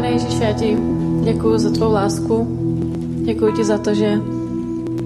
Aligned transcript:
Pane 0.00 0.12
Ježíši, 0.12 0.42
já 0.42 0.52
ti 0.52 0.76
děkuji 1.24 1.58
za 1.58 1.70
tvou 1.70 1.92
lásku. 1.92 2.46
Děkuji 3.24 3.52
ti 3.52 3.64
za 3.64 3.78
to, 3.78 3.94
že 3.94 4.20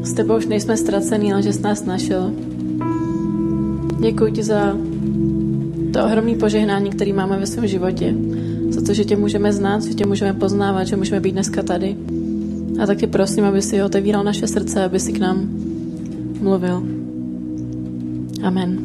s 0.03 0.13
tebou 0.13 0.37
už 0.37 0.47
nejsme 0.47 0.77
ztracení, 0.77 1.33
ale 1.33 1.43
že 1.43 1.53
jsi 1.53 1.63
nás 1.63 1.85
našel. 1.85 2.33
Děkuji 3.99 4.33
ti 4.33 4.43
za 4.43 4.77
to 5.93 6.05
ohromné 6.05 6.35
požehnání, 6.35 6.91
které 6.91 7.13
máme 7.13 7.39
ve 7.39 7.47
svém 7.47 7.67
životě. 7.67 8.15
Za 8.69 8.81
to, 8.81 8.95
že 8.95 9.05
tě 9.05 9.17
můžeme 9.17 9.53
znát, 9.53 9.83
že 9.83 9.95
tě 9.95 10.07
můžeme 10.07 10.33
poznávat, 10.33 10.87
že 10.87 10.97
můžeme 10.97 11.21
být 11.21 11.33
dneska 11.33 11.63
tady. 11.63 11.97
A 12.83 12.87
taky 12.87 13.07
prosím, 13.07 13.45
aby 13.45 13.63
si 13.63 13.83
otevíral 13.83 14.25
naše 14.25 14.47
srdce, 14.47 14.85
aby 14.85 15.01
si 15.01 15.13
k 15.13 15.19
nám 15.19 15.49
mluvil. 16.41 16.83
Amen. 18.43 18.79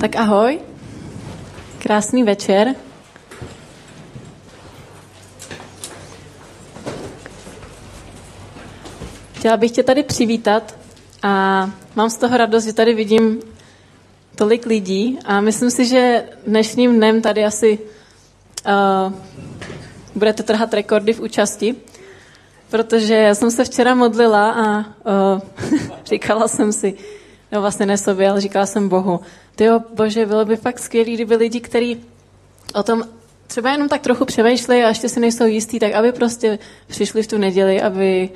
Tak 0.00 0.16
ahoj. 0.16 0.58
Krásný 1.78 2.22
večer. 2.22 2.74
Chtěla 9.42 9.56
bych 9.56 9.70
tě 9.70 9.82
tady 9.82 10.02
přivítat 10.02 10.78
a 11.22 11.70
mám 11.94 12.10
z 12.10 12.16
toho 12.16 12.36
radost, 12.36 12.64
že 12.64 12.72
tady 12.72 12.94
vidím 12.94 13.40
tolik 14.36 14.66
lidí 14.66 15.18
a 15.24 15.40
myslím 15.40 15.70
si, 15.70 15.84
že 15.84 16.24
dnešním 16.46 16.96
dnem 16.96 17.22
tady 17.22 17.44
asi 17.44 17.78
uh, 17.78 19.12
budete 20.14 20.42
trhat 20.42 20.74
rekordy 20.74 21.12
v 21.12 21.20
účasti, 21.20 21.74
protože 22.70 23.14
já 23.14 23.34
jsem 23.34 23.50
se 23.50 23.64
včera 23.64 23.94
modlila 23.94 24.50
a 24.50 24.78
uh, 24.78 25.40
říkala 26.04 26.48
jsem 26.48 26.72
si, 26.72 26.94
no 27.52 27.60
vlastně 27.60 27.86
ne 27.86 27.98
sobě, 27.98 28.30
ale 28.30 28.40
říkala 28.40 28.66
jsem 28.66 28.88
Bohu, 28.88 29.20
ty 29.56 29.64
jo, 29.64 29.80
bože, 29.94 30.26
bylo 30.26 30.44
by 30.44 30.56
fakt 30.56 30.78
skvělé, 30.78 31.10
kdyby 31.10 31.36
lidi, 31.36 31.60
kteří 31.60 32.04
o 32.74 32.82
tom 32.82 33.02
třeba 33.46 33.72
jenom 33.72 33.88
tak 33.88 34.00
trochu 34.00 34.24
přemýšleli 34.24 34.84
a 34.84 34.88
ještě 34.88 35.08
si 35.08 35.20
nejsou 35.20 35.44
jistí, 35.44 35.78
tak 35.78 35.92
aby 35.92 36.12
prostě 36.12 36.58
přišli 36.86 37.22
v 37.22 37.26
tu 37.26 37.38
neděli, 37.38 37.82
aby, 37.82 38.30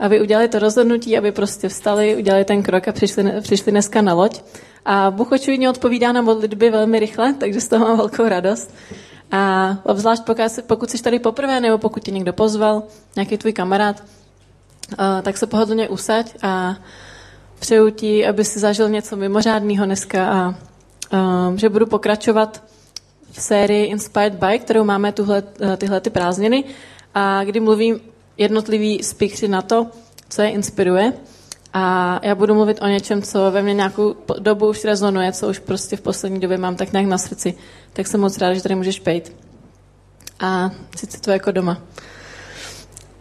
aby 0.00 0.20
udělali 0.20 0.48
to 0.48 0.58
rozhodnutí, 0.58 1.18
aby 1.18 1.32
prostě 1.32 1.68
vstali, 1.68 2.16
udělali 2.16 2.44
ten 2.44 2.62
krok 2.62 2.88
a 2.88 2.92
přišli, 2.92 3.40
přišli 3.40 3.72
dneska 3.72 4.02
na 4.02 4.14
loď. 4.14 4.40
A 4.84 5.10
Bůh 5.10 5.32
očividně 5.32 5.70
odpovídá 5.70 6.12
na 6.12 6.22
modlitby 6.22 6.70
velmi 6.70 6.98
rychle, 6.98 7.34
takže 7.34 7.60
z 7.60 7.68
toho 7.68 7.88
mám 7.88 7.96
velkou 7.96 8.28
radost. 8.28 8.74
A 9.32 9.76
obzvlášť 9.82 10.22
pokud, 10.24 10.62
pokud 10.66 10.90
jsi 10.90 11.02
tady 11.02 11.18
poprvé, 11.18 11.60
nebo 11.60 11.78
pokud 11.78 12.02
tě 12.02 12.10
někdo 12.10 12.32
pozval, 12.32 12.82
nějaký 13.16 13.36
tvůj 13.38 13.52
kamarád, 13.52 14.02
tak 15.22 15.38
se 15.38 15.46
pohodlně 15.46 15.88
usaď 15.88 16.34
a 16.42 16.76
přeju 17.58 17.90
ti, 17.90 18.26
aby 18.26 18.44
si 18.44 18.58
zažil 18.58 18.88
něco 18.88 19.16
mimořádného 19.16 19.84
dneska 19.84 20.26
a 20.26 20.54
že 21.56 21.68
budu 21.68 21.86
pokračovat 21.86 22.62
v 23.32 23.42
sérii 23.42 23.86
Inspired 23.86 24.34
by, 24.34 24.58
kterou 24.58 24.84
máme 24.84 25.12
tuhle, 25.12 25.42
tyhle 25.76 26.00
ty 26.00 26.10
prázdniny 26.10 26.64
a 27.14 27.44
kdy 27.44 27.60
mluvím 27.60 28.00
jednotlivý 28.40 29.02
speakři 29.02 29.48
na 29.48 29.62
to, 29.62 29.86
co 30.28 30.42
je 30.42 30.50
inspiruje. 30.50 31.12
A 31.72 32.20
já 32.22 32.34
budu 32.34 32.54
mluvit 32.54 32.82
o 32.82 32.86
něčem, 32.86 33.22
co 33.22 33.50
ve 33.50 33.62
mně 33.62 33.74
nějakou 33.74 34.14
dobu 34.38 34.68
už 34.68 34.84
rezonuje, 34.84 35.32
co 35.32 35.48
už 35.48 35.58
prostě 35.58 35.96
v 35.96 36.00
poslední 36.00 36.40
době 36.40 36.58
mám 36.58 36.76
tak 36.76 36.92
nějak 36.92 37.06
na 37.06 37.18
srdci. 37.18 37.54
Tak 37.92 38.06
jsem 38.06 38.20
moc 38.20 38.38
ráda, 38.38 38.54
že 38.54 38.62
tady 38.62 38.74
můžeš 38.74 39.00
pejt. 39.00 39.36
A 40.40 40.70
sice 40.96 41.20
to 41.20 41.30
jako 41.30 41.50
doma. 41.50 41.82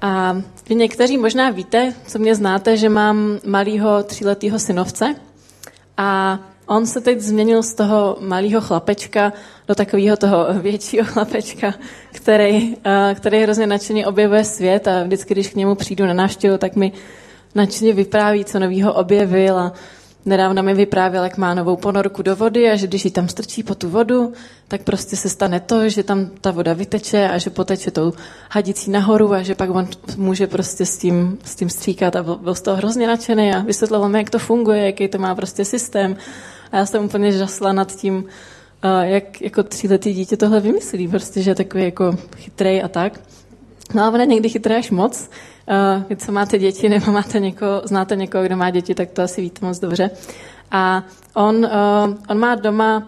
A 0.01 0.41
vy 0.69 0.75
někteří 0.75 1.17
možná 1.17 1.49
víte, 1.49 1.93
co 2.07 2.19
mě 2.19 2.35
znáte, 2.35 2.77
že 2.77 2.89
mám 2.89 3.39
malého 3.45 4.03
tříletého 4.03 4.59
synovce 4.59 5.15
a 5.97 6.39
on 6.69 6.85
se 6.85 7.01
teď 7.01 7.19
změnil 7.19 7.63
z 7.63 7.73
toho 7.73 8.17
malého 8.19 8.61
chlapečka 8.61 9.33
do 9.67 9.75
takového 9.75 10.17
toho 10.17 10.45
většího 10.61 11.05
chlapečka, 11.05 11.73
který, 12.11 12.75
který 13.15 13.43
hrozně 13.43 13.67
nadšeně 13.67 14.07
objevuje 14.07 14.43
svět 14.43 14.87
a 14.87 15.03
vždycky, 15.03 15.33
když 15.33 15.49
k 15.49 15.55
němu 15.55 15.75
přijdu 15.75 16.05
na 16.05 16.13
návštěvu, 16.13 16.57
tak 16.57 16.75
mi 16.75 16.91
nadšeně 17.55 17.93
vypráví, 17.93 18.45
co 18.45 18.59
novýho 18.59 18.93
objevil 18.93 19.59
a 19.59 19.73
nedávno 20.25 20.63
mi 20.63 20.73
vyprávěl, 20.73 21.23
jak 21.23 21.37
má 21.37 21.53
novou 21.53 21.75
ponorku 21.75 22.21
do 22.21 22.35
vody 22.35 22.69
a 22.69 22.75
že 22.75 22.87
když 22.87 23.05
ji 23.05 23.11
tam 23.11 23.27
strčí 23.27 23.63
po 23.63 23.75
tu 23.75 23.89
vodu, 23.89 24.33
tak 24.67 24.83
prostě 24.83 25.15
se 25.15 25.29
stane 25.29 25.59
to, 25.59 25.89
že 25.89 26.03
tam 26.03 26.29
ta 26.41 26.51
voda 26.51 26.73
vyteče 26.73 27.29
a 27.29 27.37
že 27.37 27.49
poteče 27.49 27.91
tou 27.91 28.13
hadicí 28.49 28.91
nahoru 28.91 29.33
a 29.33 29.41
že 29.41 29.55
pak 29.55 29.69
on 29.69 29.87
může 30.17 30.47
prostě 30.47 30.85
s 30.85 30.97
tím, 30.97 31.37
s 31.43 31.55
tím 31.55 31.69
stříkat 31.69 32.15
a 32.15 32.23
byl, 32.23 32.35
byl 32.35 32.55
z 32.55 32.61
toho 32.61 32.77
hrozně 32.77 33.07
nadšený 33.07 33.53
a 33.53 33.59
vysvětloval 33.59 34.09
mi, 34.09 34.17
jak 34.17 34.29
to 34.29 34.39
funguje, 34.39 34.85
jaký 34.85 35.07
to 35.07 35.17
má 35.17 35.35
prostě 35.35 35.65
systém. 35.65 36.17
A 36.71 36.77
já 36.77 36.85
jsem 36.85 37.05
úplně 37.05 37.31
žasla 37.31 37.73
nad 37.73 37.95
tím, 37.95 38.25
jak 39.01 39.41
jako 39.41 39.63
tříletý 39.63 40.13
dítě 40.13 40.37
tohle 40.37 40.59
vymyslí, 40.59 41.07
prostě, 41.07 41.41
že 41.41 41.51
je 41.51 41.55
takový 41.55 41.83
jako 41.83 42.17
chytrej 42.37 42.83
a 42.83 42.87
tak. 42.87 43.19
No 43.93 44.03
ale 44.03 44.25
někdy 44.25 44.49
chytrý 44.49 44.75
až 44.75 44.91
moc. 44.91 45.29
Uh, 45.69 46.03
vy, 46.09 46.15
co 46.15 46.31
máte 46.31 46.57
děti, 46.57 46.89
nebo 46.89 47.11
máte 47.11 47.39
někoho, 47.39 47.81
znáte 47.85 48.15
někoho, 48.15 48.43
kdo 48.43 48.57
má 48.57 48.69
děti, 48.69 48.95
tak 48.95 49.09
to 49.09 49.21
asi 49.21 49.41
víte 49.41 49.65
moc 49.65 49.79
dobře. 49.79 50.09
A 50.71 51.03
on, 51.33 51.55
uh, 51.55 52.15
on 52.29 52.39
má 52.39 52.55
doma 52.55 53.07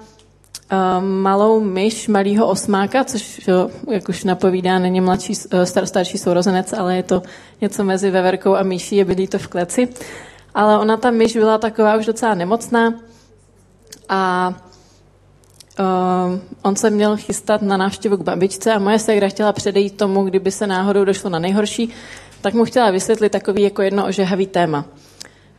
malou 1.00 1.60
myš, 1.60 2.08
malého 2.08 2.48
osmáka, 2.48 3.04
což, 3.04 3.50
jak 3.92 4.10
už 4.10 4.24
napovídá, 4.24 4.80
není 4.80 5.02
mladší, 5.02 5.36
star, 5.64 5.86
starší 5.86 6.18
sourozenec, 6.18 6.74
ale 6.74 6.96
je 6.96 7.04
to 7.04 7.22
něco 7.62 7.84
mezi 7.84 8.12
veverkou 8.12 8.56
a 8.56 8.64
myší, 8.64 8.96
je 8.96 9.06
bydlí 9.06 9.28
to 9.28 9.40
v 9.40 9.48
kleci. 9.48 9.88
Ale 10.54 10.80
ona, 10.80 10.98
ta 10.98 11.12
myš, 11.12 11.34
byla 11.38 11.58
taková 11.58 11.98
už 11.98 12.06
docela 12.06 12.36
nemocná 12.36 12.94
a 14.12 14.54
Uh, 15.80 16.40
on 16.62 16.76
se 16.76 16.90
měl 16.90 17.18
chystat 17.18 17.62
na 17.62 17.78
návštěvu 17.78 18.18
k 18.18 18.22
babičce 18.22 18.74
a 18.74 18.80
moje 18.80 19.00
ségra 19.00 19.30
chtěla 19.30 19.54
předejít 19.54 19.98
tomu, 19.98 20.24
kdyby 20.24 20.52
se 20.52 20.68
náhodou 20.68 21.06
došlo 21.06 21.30
na 21.30 21.40
nejhorší, 21.40 21.90
tak 22.42 22.54
mu 22.54 22.66
chtěla 22.66 22.92
vysvětlit 22.92 23.30
takový 23.30 23.62
jako 23.62 23.82
jedno 23.82 24.08
ožehavý 24.08 24.48
téma. 24.48 24.86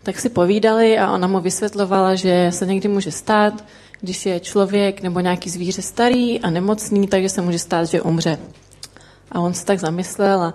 Tak 0.02 0.20
si 0.20 0.28
povídali 0.28 0.98
a 0.98 1.12
ona 1.12 1.26
mu 1.26 1.41
vysvětlovala, 1.41 2.14
že 2.14 2.50
se 2.52 2.66
někdy 2.66 2.88
může 2.88 3.10
stát, 3.10 3.64
když 4.00 4.26
je 4.26 4.41
člověk 4.41 5.02
nebo 5.02 5.20
nějaký 5.20 5.50
zvíře 5.50 5.82
starý 5.82 6.41
a 6.41 6.50
nemocný, 6.50 7.06
takže 7.06 7.28
se 7.28 7.42
může 7.42 7.58
stát, 7.58 7.84
že 7.84 8.02
umře. 8.02 8.38
A 9.32 9.41
on 9.41 9.54
se 9.54 9.66
tak 9.66 9.78
zamyslel 9.78 10.42
a 10.42 10.54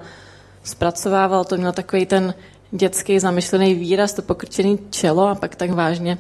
zpracovával, 0.64 1.46
to 1.46 1.58
měl 1.58 1.72
takový 1.72 2.06
ten 2.06 2.34
dětský 2.72 3.20
zamyšlený 3.20 3.76
výraz, 3.76 4.14
to 4.14 4.22
pokrčený 4.22 4.80
čelo 4.90 5.28
a 5.28 5.36
pak 5.36 5.56
tak 5.56 5.72
vážně 5.72 6.18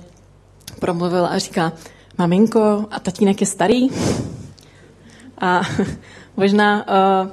promluvil 0.79 1.25
a 1.25 1.37
říká, 1.37 1.73
maminko, 2.17 2.85
a 2.91 2.99
tatínek 2.99 3.41
je 3.41 3.47
starý? 3.47 3.87
A 5.37 5.61
možná, 6.37 6.85
uh, 7.23 7.29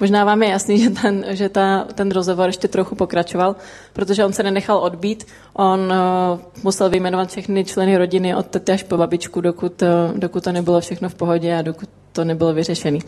možná 0.00 0.24
vám 0.24 0.42
je 0.42 0.48
jasný, 0.48 0.78
že, 0.78 0.90
ten, 0.90 1.24
že 1.28 1.48
ta, 1.48 1.86
ten 1.94 2.10
rozhovor 2.10 2.48
ještě 2.48 2.68
trochu 2.68 2.94
pokračoval, 2.94 3.56
protože 3.92 4.24
on 4.24 4.32
se 4.32 4.42
nenechal 4.42 4.78
odbít. 4.78 5.26
On 5.52 5.80
uh, 5.80 6.40
musel 6.62 6.90
vyjmenovat 6.90 7.28
všechny 7.28 7.64
členy 7.64 7.96
rodiny 7.96 8.34
od 8.34 8.46
tety 8.46 8.72
až 8.72 8.82
po 8.82 8.96
babičku, 8.96 9.40
dokud, 9.40 9.82
uh, 9.82 10.18
dokud 10.18 10.44
to 10.44 10.52
nebylo 10.52 10.80
všechno 10.80 11.08
v 11.08 11.14
pohodě 11.14 11.56
a 11.56 11.62
dokud 11.62 11.88
to 12.12 12.24
nebylo 12.24 12.54
vyřešené. 12.54 12.98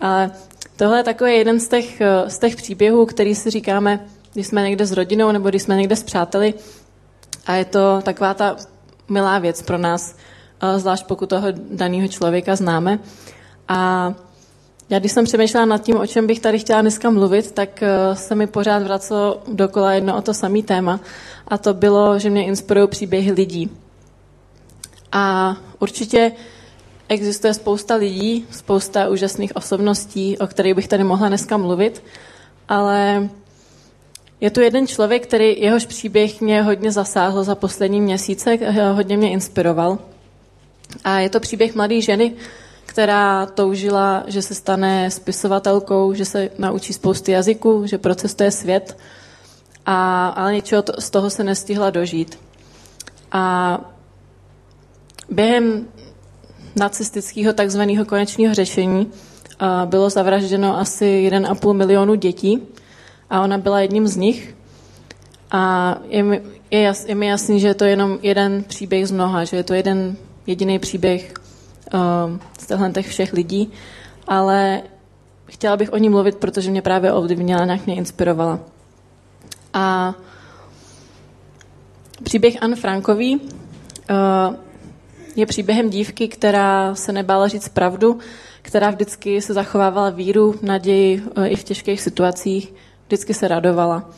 Ale 0.00 0.30
tohle 0.76 0.98
je 0.98 1.04
takový 1.04 1.32
jeden 1.32 1.60
z 1.60 1.68
těch, 1.68 2.02
z 2.26 2.38
těch 2.38 2.56
příběhů, 2.56 3.06
který 3.06 3.34
si 3.34 3.50
říkáme, 3.50 4.00
když 4.32 4.46
jsme 4.46 4.62
někde 4.62 4.86
s 4.86 4.92
rodinou 4.92 5.32
nebo 5.32 5.48
když 5.48 5.62
jsme 5.62 5.76
někde 5.76 5.96
s 5.96 6.02
přáteli, 6.02 6.54
a 7.46 7.54
je 7.54 7.64
to 7.64 8.00
taková 8.02 8.34
ta 8.34 8.56
milá 9.08 9.38
věc 9.38 9.62
pro 9.62 9.78
nás, 9.78 10.16
eh, 10.62 10.78
zvlášť 10.78 11.06
pokud 11.06 11.28
toho 11.28 11.48
daného 11.70 12.08
člověka 12.08 12.56
známe. 12.56 12.98
A 13.68 14.12
já 14.90 14.98
když 14.98 15.12
jsem 15.12 15.24
přemýšlela 15.24 15.66
nad 15.66 15.82
tím, 15.82 15.96
o 15.96 16.06
čem 16.06 16.26
bych 16.26 16.40
tady 16.40 16.58
chtěla 16.58 16.80
dneska 16.80 17.10
mluvit, 17.10 17.52
tak 17.52 17.82
eh, 17.82 18.16
se 18.16 18.34
mi 18.34 18.46
pořád 18.46 18.82
vracelo 18.82 19.42
dokola 19.52 19.92
jedno 19.92 20.16
o 20.16 20.22
to 20.22 20.34
samé 20.34 20.62
téma. 20.62 21.00
A 21.48 21.58
to 21.58 21.74
bylo, 21.74 22.18
že 22.18 22.30
mě 22.30 22.44
inspirují 22.44 22.88
příběhy 22.88 23.32
lidí. 23.32 23.70
A 25.12 25.56
určitě 25.78 26.32
existuje 27.08 27.54
spousta 27.54 27.94
lidí, 27.94 28.46
spousta 28.50 29.08
úžasných 29.08 29.56
osobností, 29.56 30.38
o 30.38 30.46
kterých 30.46 30.74
bych 30.74 30.88
tady 30.88 31.04
mohla 31.04 31.28
dneska 31.28 31.56
mluvit, 31.56 32.02
ale 32.68 33.28
je 34.44 34.50
tu 34.50 34.60
jeden 34.60 34.86
člověk, 34.86 35.26
který 35.26 35.60
jehož 35.60 35.86
příběh 35.86 36.40
mě 36.40 36.62
hodně 36.62 36.92
zasáhl 36.92 37.44
za 37.44 37.54
poslední 37.54 38.00
měsíce, 38.00 38.58
hodně 38.92 39.16
mě 39.16 39.30
inspiroval. 39.30 39.98
A 41.04 41.18
je 41.18 41.30
to 41.30 41.40
příběh 41.40 41.74
mladé 41.74 42.00
ženy, 42.00 42.32
která 42.86 43.46
toužila, 43.46 44.24
že 44.26 44.42
se 44.42 44.54
stane 44.54 45.10
spisovatelkou, 45.10 46.14
že 46.14 46.24
se 46.24 46.50
naučí 46.58 46.92
spousty 46.92 47.32
jazyků, 47.32 47.86
že 47.86 47.98
procestuje 47.98 48.50
svět, 48.50 48.98
a, 49.86 50.28
ale 50.28 50.54
něčeho 50.54 50.82
to, 50.82 50.92
z 51.00 51.10
toho 51.10 51.30
se 51.30 51.44
nestihla 51.44 51.90
dožít. 51.90 52.38
A 53.32 53.80
během 55.30 55.88
nacistického 56.76 57.52
takzvaného 57.52 58.04
konečného 58.04 58.54
řešení 58.54 59.10
bylo 59.84 60.10
zavražděno 60.10 60.78
asi 60.78 61.30
1,5 61.30 61.72
milionu 61.72 62.14
dětí 62.14 62.62
a 63.34 63.40
ona 63.40 63.58
byla 63.58 63.80
jedním 63.80 64.06
z 64.08 64.16
nich. 64.16 64.56
A 65.50 65.94
je 66.08 66.22
mi, 66.22 66.42
je, 66.70 66.80
jas, 66.80 67.04
je 67.04 67.14
mi 67.14 67.26
jasný, 67.26 67.60
že 67.60 67.68
je 67.68 67.74
to 67.74 67.84
jenom 67.84 68.18
jeden 68.22 68.64
příběh 68.64 69.08
z 69.08 69.10
mnoha, 69.10 69.44
že 69.44 69.56
je 69.56 69.64
to 69.64 69.74
jeden 69.74 70.16
jediný 70.46 70.78
příběh 70.78 71.34
z 72.58 72.92
těch 72.94 73.08
všech 73.08 73.32
lidí, 73.32 73.72
ale 74.26 74.82
chtěla 75.46 75.76
bych 75.76 75.92
o 75.92 75.96
ní 75.96 76.08
mluvit, 76.08 76.36
protože 76.36 76.70
mě 76.70 76.82
právě 76.82 77.12
ovlivnila, 77.12 77.64
nějak 77.64 77.86
mě 77.86 77.94
inspirovala. 77.94 78.60
A 79.72 80.14
příběh 82.22 82.62
Anne 82.62 82.76
Frankový 82.76 83.36
uh, 83.36 84.54
je 85.36 85.46
příběhem 85.46 85.90
dívky, 85.90 86.28
která 86.28 86.94
se 86.94 87.12
nebála 87.12 87.48
říct 87.48 87.68
pravdu, 87.68 88.18
která 88.62 88.90
vždycky 88.90 89.42
se 89.42 89.54
zachovávala 89.54 90.10
víru, 90.10 90.54
naději 90.62 91.22
uh, 91.22 91.46
i 91.46 91.56
v 91.56 91.64
těžkých 91.64 92.00
situacích, 92.00 92.72
vždycky 93.14 93.34
se 93.34 93.48
radovala. 93.48 94.10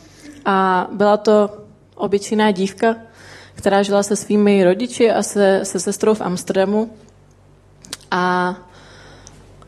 A 0.45 0.87
byla 0.91 1.17
to 1.17 1.49
obyčejná 1.95 2.51
dívka, 2.51 2.95
která 3.55 3.83
žila 3.83 4.03
se 4.03 4.15
svými 4.15 4.63
rodiči 4.63 5.11
a 5.11 5.23
se, 5.23 5.59
se 5.63 5.79
sestrou 5.79 6.13
v 6.13 6.21
Amsterdamu 6.21 6.91
a 8.11 8.55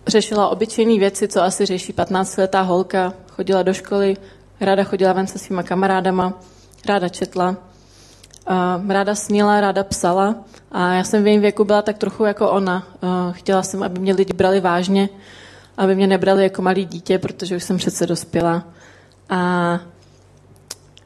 řešila 0.08 0.50
obyčejné 0.50 1.00
věci, 1.00 1.28
co 1.28 1.44
asi 1.44 1.66
řeší 1.66 1.94
15-letá 1.94 2.62
holka. 2.62 3.14
Chodila 3.32 3.64
do 3.64 3.74
školy, 3.74 4.18
ráda 4.62 4.84
chodila 4.84 5.14
ven 5.14 5.28
se 5.28 5.40
svýma 5.40 5.64
kamarádama, 5.64 6.34
ráda 6.88 7.10
četla, 7.10 7.56
ráda 8.88 9.16
snila, 9.16 9.62
ráda 9.62 9.84
psala 9.84 10.36
a 10.72 10.94
já 10.94 11.04
jsem 11.04 11.24
v 11.24 11.28
jejím 11.28 11.42
věku 11.42 11.64
byla 11.64 11.82
tak 11.82 11.98
trochu 11.98 12.26
jako 12.26 12.50
ona. 12.52 12.88
Chtěla 13.32 13.64
jsem, 13.64 13.84
aby 13.84 14.00
mě 14.00 14.14
lidi 14.14 14.34
brali 14.34 14.60
vážně, 14.60 15.10
aby 15.78 15.96
mě 15.96 16.08
nebrali 16.08 16.44
jako 16.44 16.62
malý 16.62 16.86
dítě, 16.86 17.20
protože 17.20 17.56
už 17.56 17.64
jsem 17.64 17.78
přece 17.78 18.08
dospěla. 18.08 18.64
A 19.30 19.80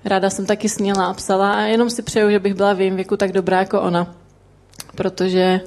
ráda 0.06 0.30
jsem 0.30 0.46
taky 0.46 0.70
sněla 0.70 1.06
a 1.06 1.14
psala 1.14 1.54
a 1.54 1.62
jenom 1.62 1.90
si 1.90 2.02
přeju, 2.02 2.30
že 2.30 2.40
bych 2.40 2.54
byla 2.54 2.74
v 2.74 2.80
jejím 2.80 2.96
věku 2.96 3.18
tak 3.18 3.31
dobrá 3.31 3.60
jako 3.60 3.81
ona. 3.81 4.16
Protože 4.96 5.62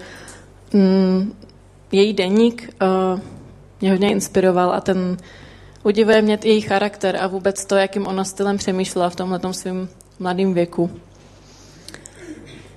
mm, 0.72 1.32
její 1.92 2.12
deník 2.12 2.74
uh, 2.82 3.20
mě 3.80 3.90
hodně 3.90 4.10
inspiroval 4.10 4.72
a 4.72 4.80
ten 4.80 5.16
udivuje 5.82 6.22
mě 6.22 6.38
její 6.44 6.60
charakter 6.60 7.16
a 7.20 7.26
vůbec 7.26 7.64
to, 7.64 7.76
jakým 7.76 8.06
ona 8.06 8.24
stylem 8.24 8.58
přemýšlela 8.58 9.10
v 9.10 9.16
tomhle 9.16 9.40
svém 9.52 9.88
mladém 10.18 10.54
věku. 10.54 10.90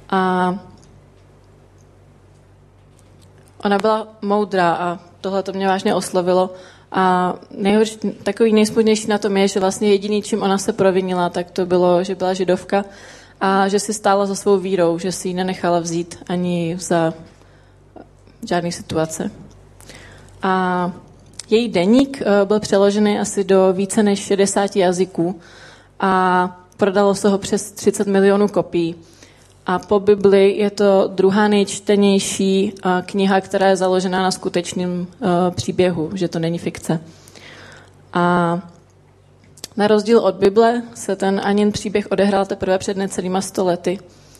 A 0.09 0.55
ona 3.63 3.77
byla 3.77 4.07
moudrá 4.21 4.73
a 4.73 4.99
tohle 5.21 5.43
to 5.43 5.53
mě 5.53 5.67
vážně 5.67 5.95
oslovilo. 5.95 6.53
A 6.91 7.35
nejhorší, 7.51 7.97
takový 8.23 8.53
nejspodnější 8.53 9.07
na 9.07 9.17
tom 9.17 9.37
je, 9.37 9.47
že 9.47 9.59
vlastně 9.59 9.89
jediný, 9.89 10.21
čím 10.21 10.41
ona 10.41 10.57
se 10.57 10.73
provinila, 10.73 11.29
tak 11.29 11.51
to 11.51 11.65
bylo, 11.65 12.03
že 12.03 12.15
byla 12.15 12.33
židovka 12.33 12.85
a 13.41 13.67
že 13.67 13.79
si 13.79 13.93
stála 13.93 14.25
za 14.25 14.35
svou 14.35 14.57
vírou, 14.57 14.99
že 14.99 15.11
si 15.11 15.27
ji 15.27 15.33
nenechala 15.33 15.79
vzít 15.79 16.17
ani 16.27 16.77
za 16.79 17.13
žádné 18.47 18.71
situace. 18.71 19.31
A 20.41 20.91
její 21.49 21.69
deník 21.69 22.21
eh, 22.21 22.45
byl 22.45 22.59
přeložený 22.59 23.19
asi 23.19 23.43
do 23.43 23.73
více 23.73 24.03
než 24.03 24.19
60 24.19 24.75
jazyků 24.75 25.39
a 25.99 26.65
prodalo 26.77 27.15
se 27.15 27.29
ho 27.29 27.37
přes 27.37 27.71
30 27.71 28.07
milionů 28.07 28.47
kopií. 28.47 28.95
A 29.69 29.79
po 29.79 29.99
Bibli 29.99 30.57
je 30.57 30.69
to 30.69 31.07
druhá 31.07 31.47
nejčtenější 31.47 32.73
eh, 32.73 33.01
kniha, 33.05 33.41
která 33.41 33.67
je 33.67 33.75
založena 33.75 34.21
na 34.21 34.31
skutečném 34.31 35.07
eh, 35.07 35.25
příběhu, 35.51 36.09
že 36.13 36.27
to 36.27 36.39
není 36.39 36.57
fikce. 36.57 37.01
A 38.13 38.59
na 39.77 39.87
rozdíl 39.87 40.19
od 40.19 40.35
Bible 40.35 40.81
se 40.93 41.15
ten 41.15 41.41
Anin 41.43 41.71
příběh 41.71 42.07
odehrál 42.11 42.45
teprve 42.45 42.77
před 42.77 42.97
necelýma 42.97 43.41
stolety, 43.41 43.99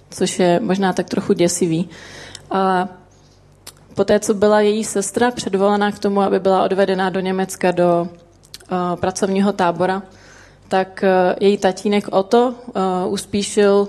což 0.09 0.39
je 0.39 0.59
možná 0.59 0.93
tak 0.93 1.09
trochu 1.09 1.33
děsivý. 1.33 1.89
A 2.51 2.87
poté, 3.93 4.19
co 4.19 4.33
byla 4.33 4.61
její 4.61 4.83
sestra 4.83 5.31
předvolaná 5.31 5.91
k 5.91 5.99
tomu, 5.99 6.21
aby 6.21 6.39
byla 6.39 6.63
odvedena 6.63 7.09
do 7.09 7.19
Německa 7.19 7.71
do 7.71 8.07
uh, 8.71 8.99
pracovního 8.99 9.53
tábora, 9.53 10.03
tak 10.67 11.03
její 11.39 11.57
tatínek 11.57 12.07
Otto 12.11 12.47
uh, 12.47 13.13
uspíšil 13.13 13.87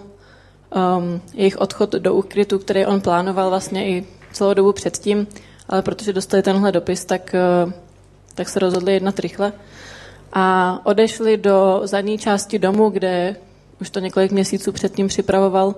um, 0.75 1.21
jejich 1.35 1.57
odchod 1.57 1.93
do 1.93 2.15
úkrytu, 2.15 2.59
který 2.59 2.87
on 2.87 3.01
plánoval 3.01 3.51
vlastně 3.51 3.89
i 3.89 4.07
celou 4.33 4.55
dobu 4.55 4.73
předtím, 4.73 5.27
ale 5.69 5.83
protože 5.83 6.13
dostali 6.13 6.43
tenhle 6.43 6.73
dopis, 6.73 7.05
tak, 7.05 7.35
uh, 7.65 7.73
tak 8.35 8.49
se 8.49 8.59
rozhodli 8.59 8.93
jednat 8.93 9.19
rychle. 9.19 9.53
A 10.33 10.79
odešli 10.85 11.37
do 11.37 11.81
zadní 11.85 12.19
části 12.19 12.59
domu, 12.59 12.91
kde 12.91 13.37
už 13.81 13.91
to 13.91 14.01
několik 14.01 14.33
měsíců 14.33 14.73
předtím 14.73 15.09
připravoval. 15.09 15.75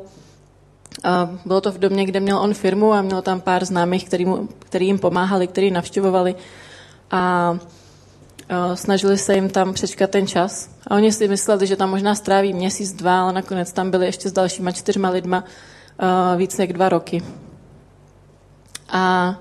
A 1.04 1.30
bylo 1.44 1.60
to 1.60 1.72
v 1.72 1.78
domě, 1.78 2.04
kde 2.04 2.20
měl 2.20 2.38
on 2.38 2.54
firmu 2.54 2.92
a 2.92 3.02
měl 3.02 3.22
tam 3.22 3.40
pár 3.40 3.64
známých, 3.64 4.04
který, 4.06 4.24
mu, 4.24 4.48
který 4.58 4.86
jim 4.86 4.98
pomáhali, 4.98 5.46
který 5.46 5.70
navštěvovali. 5.70 6.34
A 7.10 7.58
snažili 8.74 9.18
se 9.18 9.34
jim 9.34 9.50
tam 9.50 9.72
přečkat 9.72 10.10
ten 10.10 10.26
čas. 10.26 10.70
A 10.86 10.94
oni 10.94 11.12
si 11.12 11.28
mysleli, 11.28 11.66
že 11.66 11.76
tam 11.76 11.90
možná 11.90 12.14
stráví 12.14 12.52
měsíc, 12.52 12.92
dva, 12.92 13.22
ale 13.22 13.32
nakonec 13.32 13.72
tam 13.72 13.90
byli 13.90 14.06
ještě 14.06 14.28
s 14.28 14.32
dalšíma 14.32 14.72
čtyřma 14.72 15.10
lidma 15.10 15.44
víc 16.36 16.56
než 16.56 16.72
dva 16.72 16.88
roky. 16.88 17.22
A 18.88 19.34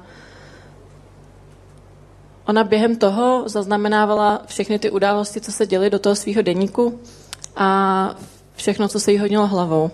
ona 2.48 2.64
během 2.64 2.96
toho 2.96 3.44
zaznamenávala 3.46 4.42
všechny 4.46 4.80
ty 4.80 4.92
události, 4.92 5.42
co 5.42 5.52
se 5.52 5.68
děly 5.68 5.90
do 5.90 6.00
toho 6.00 6.16
svého 6.16 6.42
deníku 6.42 7.00
a 7.56 8.16
všechno, 8.56 8.88
co 8.88 9.00
se 9.00 9.12
jí 9.12 9.18
hodilo 9.18 9.48
hlavou. 9.48 9.92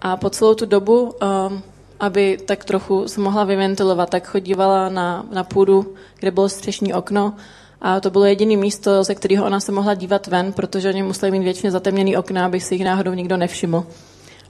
A 0.00 0.16
po 0.16 0.30
celou 0.30 0.54
tu 0.54 0.66
dobu, 0.66 1.02
um, 1.02 1.62
aby 2.00 2.38
tak 2.44 2.64
trochu 2.64 3.08
se 3.08 3.20
mohla 3.20 3.44
vyventilovat, 3.44 4.10
tak 4.10 4.28
chodívala 4.28 4.88
na, 4.88 5.26
na 5.32 5.44
půdu, 5.44 5.94
kde 6.20 6.30
bylo 6.30 6.48
střešní 6.48 6.94
okno 6.94 7.34
a 7.80 8.00
to 8.00 8.10
bylo 8.10 8.24
jediné 8.24 8.56
místo, 8.56 9.04
ze 9.04 9.14
kterého 9.14 9.46
ona 9.46 9.60
se 9.60 9.72
mohla 9.72 9.94
dívat 9.94 10.26
ven, 10.26 10.52
protože 10.52 10.88
oni 10.88 11.02
museli 11.02 11.32
mít 11.32 11.44
většině 11.44 11.70
zatemněný 11.70 12.16
okna, 12.16 12.46
aby 12.46 12.60
si 12.60 12.74
jich 12.74 12.84
náhodou 12.84 13.12
nikdo 13.12 13.36
nevšiml. 13.36 13.86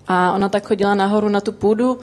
A 0.09 0.33
ona 0.33 0.49
tak 0.49 0.67
chodila 0.67 0.95
nahoru 0.95 1.29
na 1.29 1.41
tu 1.41 1.53
půdu, 1.53 1.99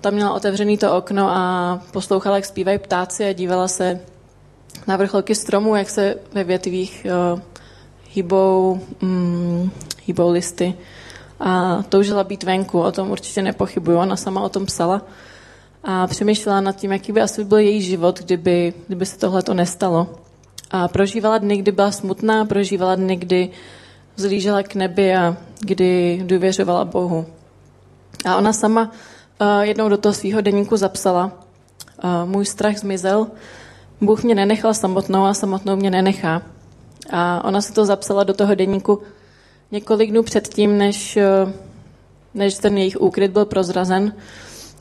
tam 0.00 0.14
měla 0.14 0.32
otevřený 0.32 0.78
to 0.78 0.96
okno 0.96 1.30
a 1.30 1.80
poslouchala, 1.92 2.36
jak 2.36 2.44
zpívají 2.44 2.78
ptáci 2.78 3.24
a 3.24 3.32
dívala 3.32 3.68
se 3.68 4.00
na 4.86 4.96
vrcholky 4.96 5.34
stromů, 5.34 5.76
jak 5.76 5.90
se 5.90 6.14
ve 6.34 6.44
větvích 6.44 7.06
uh, 7.32 7.40
hýbou, 8.10 8.80
mm, 9.00 9.70
hýbou 10.06 10.30
listy 10.30 10.74
a 11.40 11.82
toužila 11.88 12.24
být 12.24 12.42
venku, 12.42 12.80
o 12.80 12.92
tom 12.92 13.10
určitě 13.10 13.42
nepochybuju, 13.42 13.98
ona 13.98 14.16
sama 14.16 14.40
o 14.40 14.48
tom 14.48 14.66
psala 14.66 15.02
a 15.84 16.06
přemýšlela 16.06 16.60
nad 16.60 16.76
tím, 16.76 16.92
jaký 16.92 17.12
by 17.12 17.20
asi 17.20 17.44
byl 17.44 17.58
její 17.58 17.82
život, 17.82 18.20
kdyby, 18.20 18.74
kdyby 18.86 19.06
se 19.06 19.18
tohle 19.18 19.42
to 19.42 19.54
nestalo. 19.54 20.06
A 20.70 20.88
prožívala 20.88 21.38
dny, 21.38 21.56
kdy 21.56 21.72
byla 21.72 21.90
smutná, 21.90 22.44
prožívala 22.44 22.94
dny, 22.94 23.16
kdy 23.16 23.50
vzlížela 24.16 24.62
k 24.62 24.74
nebi 24.74 25.16
a 25.16 25.36
kdy 25.60 26.20
důvěřovala 26.26 26.84
Bohu. 26.84 27.26
A 28.24 28.36
ona 28.36 28.52
sama 28.52 28.90
uh, 29.40 29.60
jednou 29.60 29.88
do 29.88 29.96
toho 29.96 30.12
svého 30.12 30.40
deníku 30.40 30.76
zapsala, 30.76 31.32
uh, 32.04 32.30
můj 32.30 32.46
strach 32.46 32.76
zmizel, 32.76 33.26
Bůh 34.00 34.22
mě 34.22 34.34
nenechal 34.34 34.74
samotnou 34.74 35.24
a 35.24 35.34
samotnou 35.34 35.76
mě 35.76 35.90
nenechá. 35.90 36.42
A 37.10 37.44
ona 37.44 37.60
se 37.60 37.72
to 37.72 37.84
zapsala 37.84 38.24
do 38.24 38.34
toho 38.34 38.54
deníku 38.54 39.02
několik 39.70 40.10
dnů 40.10 40.22
předtím, 40.22 40.78
než, 40.78 41.16
eh, 41.16 41.52
než 42.34 42.54
ten 42.54 42.78
jejich 42.78 43.00
úkryt 43.00 43.30
byl 43.30 43.44
prozrazen 43.44 44.12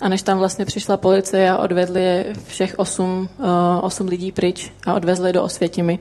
a 0.01 0.10
než 0.10 0.22
tam 0.22 0.38
vlastně 0.38 0.65
přišla 0.65 0.98
policie 0.98 1.50
a 1.50 1.58
odvedli 1.58 2.25
všech 2.48 2.74
osm, 2.77 3.29
uh, 3.39 3.46
osm 3.82 4.08
lidí 4.08 4.32
pryč 4.32 4.72
a 4.86 4.94
odvezli 4.94 5.34
do 5.34 5.44
Osvětimi. 5.44 6.00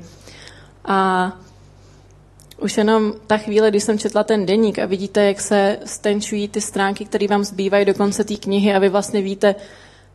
A 0.85 1.33
už 2.61 2.77
jenom 2.77 3.13
ta 3.27 3.37
chvíle, 3.37 3.71
kdy 3.71 3.81
jsem 3.81 3.99
četla 3.99 4.25
ten 4.25 4.47
deník 4.47 4.79
a 4.79 4.87
vidíte, 4.87 5.25
jak 5.25 5.41
se 5.41 5.79
stenčují 5.85 6.49
ty 6.49 6.61
stránky, 6.61 7.05
které 7.05 7.29
vám 7.29 7.45
zbývají 7.45 7.85
do 7.85 7.95
konce 7.95 8.25
té 8.25 8.37
knihy 8.37 8.75
a 8.75 8.79
vy 8.79 8.89
vlastně 8.89 9.23
víte, 9.23 9.55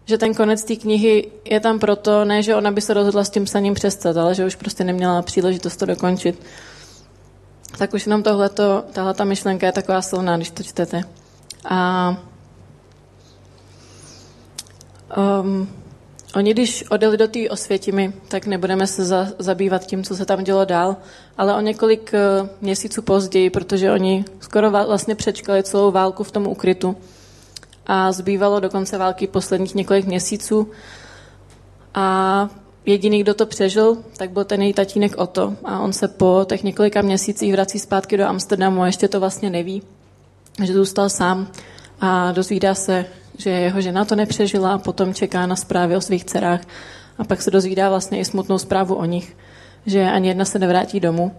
že 0.06 0.18
ten 0.18 0.34
konec 0.34 0.64
té 0.64 0.76
knihy 0.76 1.32
je 1.46 1.60
tam 1.60 1.80
proto, 1.80 2.26
ne, 2.26 2.44
že 2.44 2.56
ona 2.56 2.72
by 2.72 2.82
se 2.82 2.94
rozhodla 2.94 3.24
s 3.24 3.30
tím 3.30 3.46
psaním 3.46 3.74
přestat, 3.74 4.18
ale 4.18 4.36
že 4.36 4.46
už 4.46 4.56
prostě 4.56 4.84
neměla 4.84 5.22
příležitost 5.22 5.78
to 5.78 5.86
dokončit 5.86 6.44
tak 7.78 7.94
už 7.94 8.06
jenom 8.06 8.24
tohleto, 8.24 8.84
tahle 8.94 9.14
ta 9.14 9.24
myšlenka 9.24 9.66
je 9.66 9.72
taková 9.72 10.02
silná, 10.02 10.36
když 10.36 10.52
to 10.52 10.64
čtete. 10.64 11.04
A 11.66 12.18
um, 15.18 15.70
oni, 16.36 16.54
když 16.54 16.84
odjeli 16.90 17.18
do 17.18 17.28
té 17.28 17.50
osvětimi, 17.50 18.14
tak 18.28 18.46
nebudeme 18.46 18.88
se 18.88 19.06
za, 19.06 19.28
zabývat 19.40 19.86
tím, 19.86 20.04
co 20.04 20.16
se 20.16 20.26
tam 20.26 20.44
dělo 20.44 20.66
dál, 20.66 20.96
ale 21.38 21.56
o 21.56 21.62
několik 21.62 22.14
uh, 22.14 22.48
měsíců 22.62 23.02
později, 23.02 23.50
protože 23.50 23.92
oni 23.92 24.26
skoro 24.40 24.72
vlastně 24.72 25.16
přečkali 25.16 25.64
celou 25.64 25.92
válku 25.92 26.24
v 26.24 26.32
tom 26.32 26.48
ukrytu 26.48 26.96
a 27.88 28.12
zbývalo 28.12 28.60
do 28.60 28.70
konce 28.70 28.98
války 28.98 29.28
posledních 29.28 29.76
několik 29.76 30.06
měsíců 30.06 30.72
a 31.94 32.50
jediný, 32.86 33.20
kdo 33.24 33.34
to 33.34 33.46
přežil, 33.46 33.98
tak 34.18 34.32
byl 34.32 34.44
ten 34.44 34.62
její 34.62 34.74
tatínek 34.74 35.18
Otto. 35.18 35.54
A 35.66 35.80
on 35.80 35.94
se 35.94 36.08
po 36.08 36.46
těch 36.50 36.64
několika 36.64 37.02
měsících 37.02 37.52
vrací 37.52 37.80
zpátky 37.80 38.18
do 38.18 38.26
Amsterdamu 38.26 38.82
a 38.82 38.86
ještě 38.86 39.08
to 39.08 39.20
vlastně 39.20 39.50
neví, 39.50 39.82
že 40.64 40.74
zůstal 40.74 41.10
sám 41.10 41.48
a 42.02 42.32
dozvídá 42.32 42.76
se, 42.76 43.06
že 43.38 43.50
jeho 43.50 43.82
žena 43.82 44.06
to 44.06 44.16
nepřežila, 44.16 44.78
potom 44.78 45.14
čeká 45.14 45.46
na 45.46 45.56
zprávy 45.56 45.96
o 45.96 46.02
svých 46.02 46.26
dcerách. 46.26 46.62
A 47.18 47.24
pak 47.24 47.42
se 47.42 47.52
dozvídá 47.52 47.90
vlastně 47.90 48.20
i 48.20 48.26
smutnou 48.26 48.58
zprávu 48.58 48.96
o 48.96 49.06
nich, 49.06 49.38
že 49.86 50.04
ani 50.04 50.28
jedna 50.28 50.46
se 50.46 50.60
nevrátí 50.60 51.00
domů. 51.00 51.32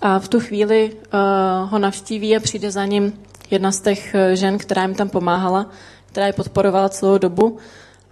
A 0.00 0.18
v 0.18 0.28
tu 0.28 0.40
chvíli 0.40 0.92
uh, 0.92 1.70
ho 1.70 1.78
navštíví 1.78 2.36
a 2.36 2.40
přijde 2.40 2.70
za 2.70 2.84
ním 2.84 3.12
jedna 3.50 3.72
z 3.72 3.80
těch 3.80 4.16
žen, 4.32 4.58
která 4.58 4.82
jim 4.82 4.94
tam 4.94 5.08
pomáhala, 5.08 5.66
která 6.06 6.26
je 6.26 6.32
podporovala 6.32 6.88
celou 6.88 7.18
dobu. 7.18 7.58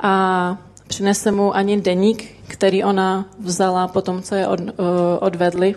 A 0.01 0.59
přinese 0.87 1.31
mu 1.33 1.57
ani 1.57 1.81
deník, 1.81 2.37
který 2.49 2.85
ona 2.85 3.25
vzala 3.39 3.89
po 3.89 4.03
tom, 4.03 4.23
co 4.23 4.35
je 4.35 4.49
od, 4.49 4.61
uh, 4.61 4.67
odvedli 5.21 5.75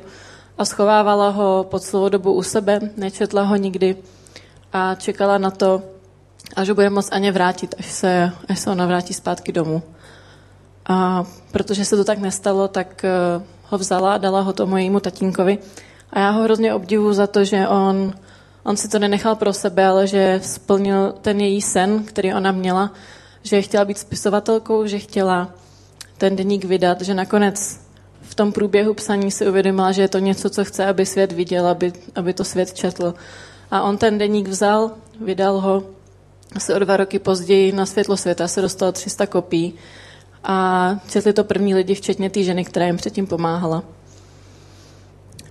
a 0.58 0.66
schovávala 0.66 1.30
ho 1.30 1.66
po 1.70 1.80
celou 1.80 2.10
dobu 2.10 2.34
u 2.34 2.44
sebe, 2.44 2.80
nečetla 2.98 3.44
ho 3.44 3.56
nikdy 3.56 3.96
a 4.74 4.96
čekala 4.96 5.38
na 5.38 5.52
to, 5.52 5.82
až 6.56 6.70
ho 6.70 6.76
bude 6.76 6.90
moct 6.90 7.14
Aně 7.14 7.32
vrátit, 7.32 7.76
až 7.80 7.86
se, 7.86 8.32
až 8.50 8.60
se 8.60 8.70
ona 8.70 8.86
vrátí 8.86 9.14
zpátky 9.14 9.52
domů. 9.52 9.84
A 10.90 11.24
protože 11.52 11.86
se 11.86 11.98
to 11.98 12.04
tak 12.04 12.18
nestalo, 12.18 12.68
tak 12.68 13.06
uh, 13.06 13.44
ho 13.70 13.78
vzala 13.78 14.14
a 14.14 14.18
dala 14.18 14.42
ho 14.42 14.54
tomu 14.54 14.78
jejímu 14.78 15.00
tatínkovi. 15.00 15.58
A 16.14 16.20
já 16.20 16.30
ho 16.30 16.44
hrozně 16.44 16.74
obdivu 16.74 17.14
za 17.14 17.28
to, 17.28 17.44
že 17.44 17.68
on, 17.68 18.14
on 18.64 18.78
si 18.78 18.88
to 18.88 19.00
nenechal 19.00 19.36
pro 19.36 19.54
sebe, 19.54 19.86
ale 19.86 20.08
že 20.08 20.40
splnil 20.44 21.14
ten 21.22 21.40
její 21.40 21.62
sen, 21.62 22.04
který 22.04 22.34
ona 22.34 22.52
měla, 22.52 22.92
že 23.44 23.62
chtěla 23.62 23.86
být 23.86 23.98
spisovatelkou, 23.98 24.86
že 24.86 25.00
chtěla 25.00 25.54
ten 26.18 26.36
deník 26.36 26.66
vydat, 26.66 27.02
že 27.02 27.14
nakonec 27.14 27.80
v 28.22 28.36
tom 28.36 28.52
průběhu 28.52 28.94
psaní 28.94 29.32
si 29.32 29.50
uvědomila, 29.50 29.92
že 29.92 30.02
je 30.02 30.08
to 30.08 30.20
něco, 30.20 30.50
co 30.50 30.66
chce, 30.66 30.86
aby 30.86 31.06
svět 31.06 31.32
viděl, 31.32 31.68
aby, 31.68 31.94
aby 32.16 32.34
to 32.34 32.44
svět 32.44 32.74
četl. 32.74 33.14
A 33.72 33.82
on 33.82 33.98
ten 33.98 34.18
deník 34.18 34.48
vzal, 34.48 34.92
vydal 35.22 35.60
ho, 35.60 35.84
asi 36.56 36.74
o 36.74 36.80
dva 36.80 36.98
roky 36.98 37.20
později 37.20 37.72
na 37.72 37.86
světlo 37.86 38.18
světa 38.18 38.48
se 38.48 38.62
dostalo 38.62 38.92
300 38.92 39.28
kopií 39.28 39.74
a 40.44 40.96
četli 41.10 41.34
to 41.34 41.44
první 41.44 41.76
lidi, 41.76 41.96
včetně 41.96 42.30
té 42.30 42.44
ženy, 42.44 42.66
která 42.66 42.86
jim 42.86 42.98
předtím 42.98 43.28
pomáhala. 43.28 43.84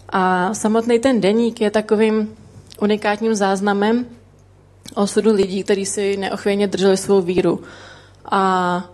A 0.08 0.54
samotný 0.54 0.98
ten 0.98 1.20
deník 1.20 1.60
je 1.60 1.70
takovým 1.70 2.36
unikátním 2.80 3.34
záznamem 3.34 4.06
osudu 4.94 5.32
lidí, 5.32 5.64
kteří 5.64 5.86
si 5.86 6.16
neochvějně 6.16 6.66
drželi 6.66 6.96
svou 6.96 7.20
víru. 7.20 7.60
A 8.30 8.84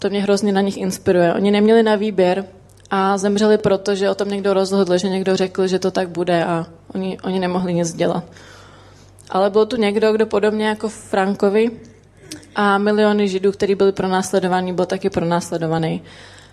to 0.00 0.10
mě 0.10 0.22
hrozně 0.22 0.52
na 0.52 0.60
nich 0.60 0.76
inspiruje. 0.76 1.34
Oni 1.34 1.50
neměli 1.50 1.82
na 1.82 1.94
výběr 1.96 2.44
a 2.90 3.18
zemřeli 3.18 3.58
proto, 3.58 3.94
že 3.94 4.10
o 4.10 4.14
tom 4.14 4.28
někdo 4.28 4.54
rozhodl, 4.54 4.98
že 4.98 5.08
někdo 5.08 5.36
řekl, 5.36 5.66
že 5.66 5.78
to 5.78 5.90
tak 5.90 6.08
bude 6.08 6.44
a 6.44 6.66
oni, 6.94 7.18
oni 7.24 7.38
nemohli 7.38 7.74
nic 7.74 7.94
dělat. 7.94 8.24
Ale 9.30 9.50
byl 9.50 9.66
tu 9.66 9.76
někdo, 9.76 10.12
kdo 10.12 10.26
podobně 10.26 10.66
jako 10.66 10.88
Frankovi 10.88 11.70
a 12.54 12.78
miliony 12.78 13.28
židů, 13.28 13.52
kteří 13.52 13.74
byli 13.74 13.92
pronásledovaní, 13.92 14.72
byl 14.72 14.86
taky 14.86 15.10
pronásledovaný. 15.10 16.02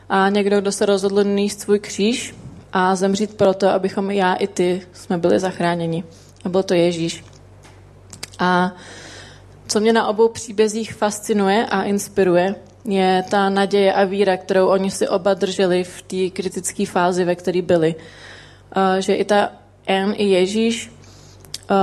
A 0.09 0.29
někdo, 0.29 0.61
kdo 0.61 0.71
se 0.71 0.85
rozhodl 0.85 1.23
níst 1.23 1.61
svůj 1.61 1.79
kříž 1.79 2.35
a 2.73 2.95
zemřít 2.95 3.37
proto, 3.37 3.69
abychom 3.69 4.11
já 4.11 4.33
i 4.33 4.47
ty 4.47 4.81
jsme 4.93 5.17
byli 5.17 5.39
zachráněni. 5.39 6.03
A 6.45 6.49
byl 6.49 6.63
to 6.63 6.73
Ježíš. 6.73 7.23
A 8.39 8.75
co 9.67 9.79
mě 9.79 9.93
na 9.93 10.07
obou 10.07 10.27
příbězích 10.27 10.93
fascinuje 10.93 11.65
a 11.65 11.83
inspiruje, 11.83 12.55
je 12.85 13.23
ta 13.29 13.49
naděje 13.49 13.93
a 13.93 14.03
víra, 14.03 14.37
kterou 14.37 14.67
oni 14.67 14.91
si 14.91 15.07
oba 15.07 15.33
drželi 15.33 15.83
v 15.83 16.01
té 16.01 16.29
kritické 16.29 16.85
fázi, 16.85 17.25
ve 17.25 17.35
které 17.35 17.61
byli. 17.61 17.95
Že 18.99 19.15
i 19.15 19.25
ta 19.25 19.51
N, 19.87 20.13
i 20.17 20.25
Ježíš 20.25 20.91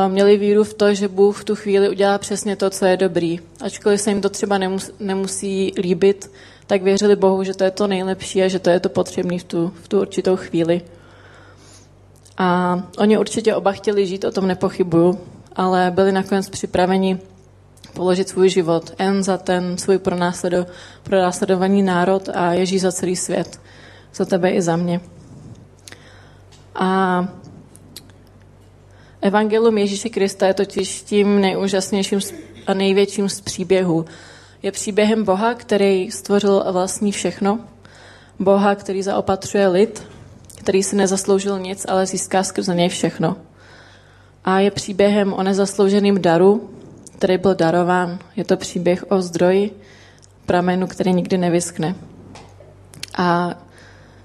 měli 0.08 0.36
víru 0.36 0.64
v 0.64 0.74
to, 0.74 0.94
že 0.94 1.08
Bůh 1.08 1.40
v 1.40 1.44
tu 1.44 1.56
chvíli 1.56 1.88
udělá 1.88 2.18
přesně 2.18 2.56
to, 2.56 2.70
co 2.70 2.84
je 2.84 2.96
dobrý. 2.96 3.40
Ačkoliv 3.60 4.00
se 4.00 4.10
jim 4.10 4.20
to 4.20 4.28
třeba 4.28 4.58
nemus, 4.58 4.90
nemusí 5.00 5.72
líbit, 5.78 6.30
tak 6.66 6.82
věřili 6.82 7.16
Bohu, 7.16 7.44
že 7.44 7.54
to 7.54 7.64
je 7.64 7.70
to 7.70 7.86
nejlepší 7.86 8.42
a 8.42 8.48
že 8.48 8.58
to 8.58 8.70
je 8.70 8.80
to 8.80 8.88
potřebné 8.88 9.38
v 9.38 9.44
tu, 9.44 9.72
v 9.82 9.88
tu 9.88 10.00
určitou 10.00 10.36
chvíli. 10.36 10.82
A 12.38 12.80
oni 12.98 13.18
určitě 13.18 13.54
oba 13.54 13.72
chtěli 13.72 14.06
žít, 14.06 14.24
o 14.24 14.32
tom 14.32 14.46
nepochybuju, 14.46 15.20
ale 15.56 15.90
byli 15.90 16.12
nakonec 16.12 16.48
připraveni 16.48 17.18
položit 17.94 18.28
svůj 18.28 18.48
život. 18.48 18.90
En 18.98 19.22
za 19.22 19.38
ten 19.38 19.78
svůj 19.78 19.98
pronásledo, 19.98 20.66
pronásledovaný 21.02 21.82
národ 21.82 22.28
a 22.34 22.52
Ježíš 22.52 22.80
za 22.80 22.92
celý 22.92 23.16
svět. 23.16 23.60
Za 24.14 24.24
tebe 24.24 24.50
i 24.50 24.62
za 24.62 24.76
mě. 24.76 25.00
A 26.74 27.28
Evangelium 29.20 29.78
Ježíše 29.78 30.08
Krista 30.08 30.46
je 30.46 30.54
totiž 30.54 31.02
tím 31.02 31.40
nejúžasnějším 31.40 32.20
a 32.66 32.74
největším 32.74 33.28
z 33.28 33.40
příběhů. 33.40 34.04
Je 34.62 34.72
příběhem 34.72 35.24
Boha, 35.24 35.54
který 35.54 36.10
stvořil 36.10 36.64
vlastní 36.72 37.12
všechno. 37.12 37.60
Boha, 38.38 38.74
který 38.74 39.02
zaopatřuje 39.02 39.68
lid, 39.68 40.06
který 40.58 40.82
si 40.82 40.96
nezasloužil 40.96 41.58
nic, 41.58 41.86
ale 41.88 42.06
získá 42.06 42.42
skrze 42.42 42.74
něj 42.74 42.88
všechno. 42.88 43.36
A 44.44 44.58
je 44.58 44.70
příběhem 44.70 45.32
o 45.32 45.42
nezaslouženém 45.42 46.22
daru, 46.22 46.70
který 47.16 47.38
byl 47.38 47.54
darován. 47.54 48.18
Je 48.36 48.44
to 48.44 48.56
příběh 48.56 49.04
o 49.08 49.22
zdroji, 49.22 49.70
pramenu, 50.46 50.86
který 50.86 51.12
nikdy 51.12 51.38
nevyskne. 51.38 51.94
A 53.16 53.54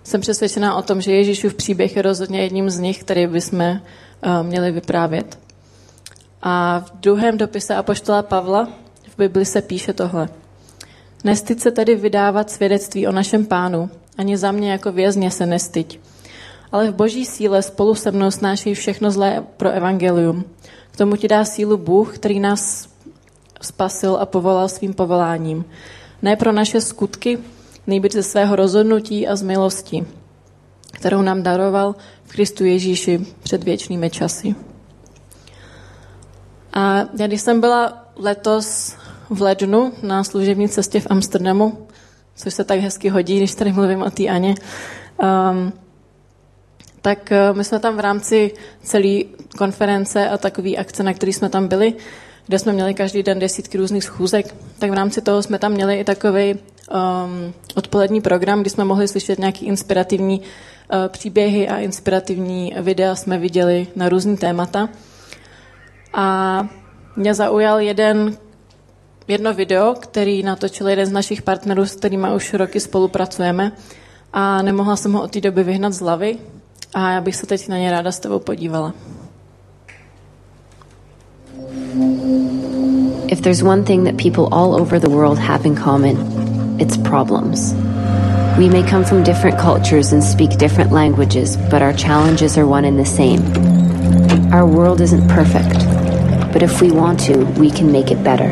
jsem 0.04 0.22
přesvědčená 0.22 0.76
o 0.76 0.82
tom, 0.82 1.02
že 1.02 1.12
Ježíšův 1.12 1.54
příběh 1.54 1.96
je 1.96 2.02
rozhodně 2.02 2.42
jedním 2.42 2.70
z 2.70 2.80
nich, 2.80 3.00
který 3.00 3.28
bychom 3.28 3.60
uh, 3.60 3.78
měli 4.44 4.72
vyprávět. 4.72 5.40
A 6.42 6.80
v 6.80 6.92
druhém 6.92 7.38
dopise 7.38 7.76
Apoštola 7.76 8.24
Pavla 8.24 8.68
v 9.08 9.18
Bibli 9.18 9.46
se 9.46 9.62
píše 9.62 9.94
tohle. 9.94 10.30
Nestyď 11.24 11.60
se 11.60 11.72
tedy 11.72 11.96
vydávat 11.96 12.52
svědectví 12.52 13.08
o 13.08 13.12
našem 13.12 13.46
pánu, 13.46 13.90
ani 14.18 14.38
za 14.38 14.52
mě 14.52 14.72
jako 14.72 14.92
vězně 14.92 15.32
se 15.32 15.46
nestyď. 15.46 16.00
Ale 16.76 16.92
v 16.92 16.96
boží 16.96 17.26
síle 17.26 17.62
spolu 17.62 17.96
se 17.96 18.12
mnou 18.12 18.32
snáší 18.32 18.74
všechno 18.74 19.12
zlé 19.12 19.44
pro 19.58 19.70
evangelium. 19.70 20.44
K 20.92 20.98
tomu 20.98 21.16
ti 21.16 21.28
dá 21.28 21.46
sílu 21.46 21.78
Bůh, 21.78 22.16
který 22.16 22.40
nás 22.40 22.90
spasil 23.62 24.16
a 24.16 24.26
povolal 24.26 24.70
svým 24.70 24.94
povoláním. 24.94 25.66
Ne 26.22 26.36
pro 26.36 26.52
naše 26.52 26.82
skutky, 26.82 27.40
nejbrž 27.88 28.12
ze 28.14 28.24
svého 28.24 28.56
rozhodnutí 28.56 29.28
a 29.28 29.36
z 29.36 29.42
milosti, 29.42 30.06
kterou 30.92 31.22
nám 31.22 31.44
daroval 31.44 31.96
v 32.24 32.32
Kristu 32.32 32.66
Ježíši 32.66 33.26
před 33.44 33.64
věčnými 33.64 34.10
časy. 34.10 34.56
A 36.74 36.98
já, 37.20 37.28
když 37.28 37.42
jsem 37.42 37.62
byla 37.62 38.06
letos 38.16 38.96
v 39.30 39.42
lednu 39.42 39.94
na 40.04 40.24
služební 40.24 40.70
cestě 40.70 41.00
v 41.00 41.08
Amsterdamu, 41.10 41.88
což 42.36 42.54
se 42.54 42.64
tak 42.64 42.80
hezky 42.80 43.10
hodí, 43.10 43.38
když 43.38 43.56
tady 43.56 43.72
mluvím 43.72 44.02
o 44.02 44.12
té 44.12 44.28
Aně, 44.28 44.56
um, 45.24 45.74
tak 47.06 47.30
uh, 47.32 47.58
my 47.58 47.64
jsme 47.64 47.80
tam 47.80 47.98
v 47.98 48.00
rámci 48.00 48.52
celé 48.84 49.30
konference 49.58 50.30
a 50.30 50.38
takové 50.38 50.76
akce, 50.76 51.04
na 51.04 51.14
které 51.14 51.34
jsme 51.34 51.50
tam 51.50 51.68
byli, 51.68 51.94
kde 52.48 52.60
jsme 52.60 52.74
měli 52.74 52.94
každý 52.94 53.24
den 53.24 53.40
desítky 53.40 53.78
různých 53.78 54.04
schůzek, 54.04 54.56
tak 54.80 54.90
v 54.90 54.94
rámci 54.94 55.22
toho 55.22 55.44
jsme 55.44 55.60
tam 55.60 55.72
měli 55.72 56.00
i 56.00 56.04
takový 56.04 56.54
um, 56.54 57.54
odpolední 57.76 58.22
program, 58.22 58.62
kdy 58.62 58.70
jsme 58.70 58.84
mohli 58.84 59.08
slyšet 59.08 59.40
nějaký 59.40 59.66
inspirativní 59.66 60.42
uh, 60.42 61.08
příběhy 61.08 61.68
a 61.68 61.78
inspirativní 61.78 62.74
videa 62.82 63.16
jsme 63.16 63.38
viděli 63.38 63.88
na 63.96 64.10
různý 64.10 64.38
témata. 64.38 64.90
A 66.14 66.68
mě 67.16 67.34
zaujal 67.34 67.80
jeden, 67.80 68.38
jedno 69.28 69.54
video, 69.54 69.94
který 69.94 70.44
natočil 70.44 70.88
jeden 70.88 71.06
z 71.06 71.12
našich 71.12 71.42
partnerů, 71.42 71.86
s 71.86 71.96
kterými 71.96 72.28
už 72.36 72.54
roky 72.54 72.80
spolupracujeme 72.80 73.72
a 74.34 74.62
nemohla 74.62 74.96
jsem 74.96 75.14
ho 75.14 75.22
od 75.22 75.32
té 75.32 75.42
doby 75.42 75.64
vyhnat 75.64 75.94
z 75.94 76.00
hlavy 76.00 76.38
a 76.96 77.12
já 77.12 77.22
bych 77.22 77.36
se 77.36 77.46
teď 77.46 77.68
na 77.68 77.78
ně 77.78 77.92
ráda 77.92 78.12
s 78.12 78.20
tebou 78.20 78.40
podívala. 78.40 78.94
If 83.28 83.42
there's 83.42 83.64
one 83.64 83.84
thing 83.84 84.06
that 84.06 84.18
people 84.18 84.48
all 84.52 84.76
over 84.82 85.00
the 85.00 85.10
world 85.10 85.40
have 85.40 85.66
in 85.66 85.76
common, 85.76 86.18
it's 86.80 86.98
problems. 86.98 87.74
We 88.58 88.70
may 88.70 88.84
come 88.84 89.04
from 89.04 89.24
different 89.24 89.60
cultures 89.60 90.14
and 90.14 90.24
speak 90.24 90.58
different 90.58 90.92
languages, 90.92 91.58
but 91.58 91.82
our 91.82 91.94
challenges 91.94 92.58
are 92.58 92.66
one 92.66 92.88
and 92.88 92.98
the 92.98 93.06
same. 93.06 93.42
Our 94.54 94.66
world 94.66 95.02
isn't 95.02 95.28
perfect, 95.28 95.74
but 96.54 96.64
if 96.64 96.82
we 96.82 96.92
want 96.92 97.20
to, 97.26 97.46
we 97.60 97.72
can 97.72 97.92
make 97.92 98.12
it 98.12 98.24
better. 98.24 98.50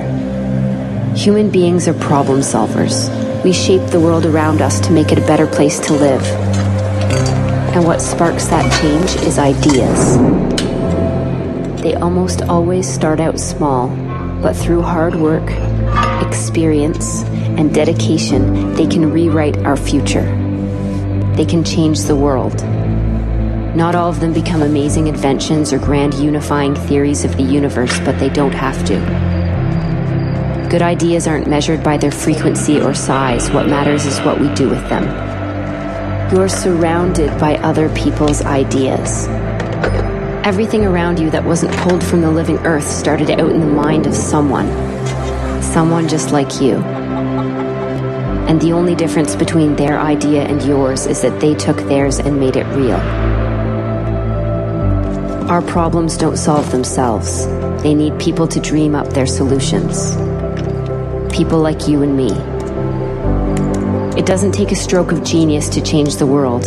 Human 1.15 1.49
beings 1.49 1.87
are 1.87 1.93
problem 1.93 2.41
solvers. 2.41 3.09
We 3.43 3.53
shape 3.53 3.91
the 3.91 3.99
world 3.99 4.25
around 4.25 4.61
us 4.61 4.81
to 4.81 4.91
make 4.91 5.11
it 5.11 5.17
a 5.17 5.27
better 5.27 5.47
place 5.47 5.79
to 5.87 5.93
live. 5.93 7.42
And 7.73 7.85
what 7.85 8.01
sparks 8.01 8.47
that 8.47 8.71
change 8.81 9.15
is 9.27 9.37
ideas. 9.37 10.17
They 11.81 11.95
almost 11.95 12.43
always 12.43 12.87
start 12.87 13.19
out 13.19 13.39
small 13.39 13.89
but 14.43 14.57
through 14.57 14.81
hard 14.81 15.15
work, 15.15 15.49
experience, 16.21 17.23
and 17.57 17.73
dedication, 17.73 18.73
they 18.73 18.85
can 18.85 19.09
rewrite 19.09 19.57
our 19.59 19.77
future. 19.77 20.25
They 21.37 21.45
can 21.45 21.63
change 21.63 22.01
the 22.01 22.15
world. 22.17 22.61
Not 23.73 23.95
all 23.95 24.09
of 24.09 24.19
them 24.19 24.33
become 24.33 24.61
amazing 24.61 25.07
inventions 25.07 25.71
or 25.71 25.79
grand 25.79 26.13
unifying 26.15 26.75
theories 26.75 27.23
of 27.23 27.37
the 27.37 27.43
universe, 27.43 27.97
but 28.01 28.19
they 28.19 28.29
don't 28.29 28.51
have 28.51 28.85
to. 28.85 30.67
Good 30.69 30.81
ideas 30.81 31.25
aren't 31.25 31.47
measured 31.47 31.81
by 31.81 31.95
their 31.95 32.11
frequency 32.11 32.81
or 32.81 32.93
size. 32.93 33.49
What 33.49 33.69
matters 33.69 34.05
is 34.05 34.19
what 34.19 34.41
we 34.41 34.53
do 34.55 34.69
with 34.69 34.89
them. 34.89 35.32
You're 36.33 36.49
surrounded 36.49 37.39
by 37.39 37.57
other 37.57 37.89
people's 37.93 38.41
ideas. 38.41 39.27
Everything 40.43 40.83
around 40.83 41.19
you 41.19 41.29
that 41.29 41.43
wasn't 41.43 41.71
pulled 41.73 42.03
from 42.03 42.21
the 42.21 42.31
living 42.31 42.57
earth 42.65 42.87
started 42.87 43.29
out 43.29 43.51
in 43.51 43.59
the 43.59 43.67
mind 43.67 44.07
of 44.07 44.15
someone. 44.15 44.65
Someone 45.61 46.07
just 46.07 46.31
like 46.31 46.59
you. 46.59 46.77
And 48.47 48.59
the 48.59 48.73
only 48.73 48.95
difference 48.95 49.35
between 49.35 49.75
their 49.75 49.99
idea 49.99 50.41
and 50.41 50.59
yours 50.63 51.05
is 51.05 51.21
that 51.21 51.39
they 51.39 51.53
took 51.53 51.77
theirs 51.77 52.17
and 52.17 52.39
made 52.39 52.55
it 52.55 52.65
real. 52.75 52.97
Our 55.51 55.61
problems 55.61 56.17
don't 56.17 56.37
solve 56.37 56.71
themselves. 56.71 57.45
They 57.83 57.93
need 57.93 58.17
people 58.19 58.47
to 58.47 58.59
dream 58.59 58.95
up 58.95 59.13
their 59.13 59.27
solutions. 59.27 60.15
People 61.31 61.59
like 61.59 61.87
you 61.87 62.01
and 62.01 62.17
me. 62.17 62.52
It 64.23 64.29
doesn't 64.29 64.53
take 64.53 64.71
a 64.71 64.75
stroke 64.75 65.11
of 65.11 65.21
genius 65.25 65.67
to 65.69 65.81
change 65.81 66.15
the 66.15 66.25
world. 66.25 66.65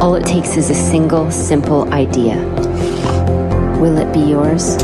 All 0.00 0.14
it 0.14 0.24
takes 0.24 0.56
is 0.56 0.70
a 0.70 0.74
single, 0.74 1.32
simple 1.32 1.92
idea. 1.92 2.36
Will 3.80 3.98
it 3.98 4.08
be 4.12 4.20
yours? 4.20 4.76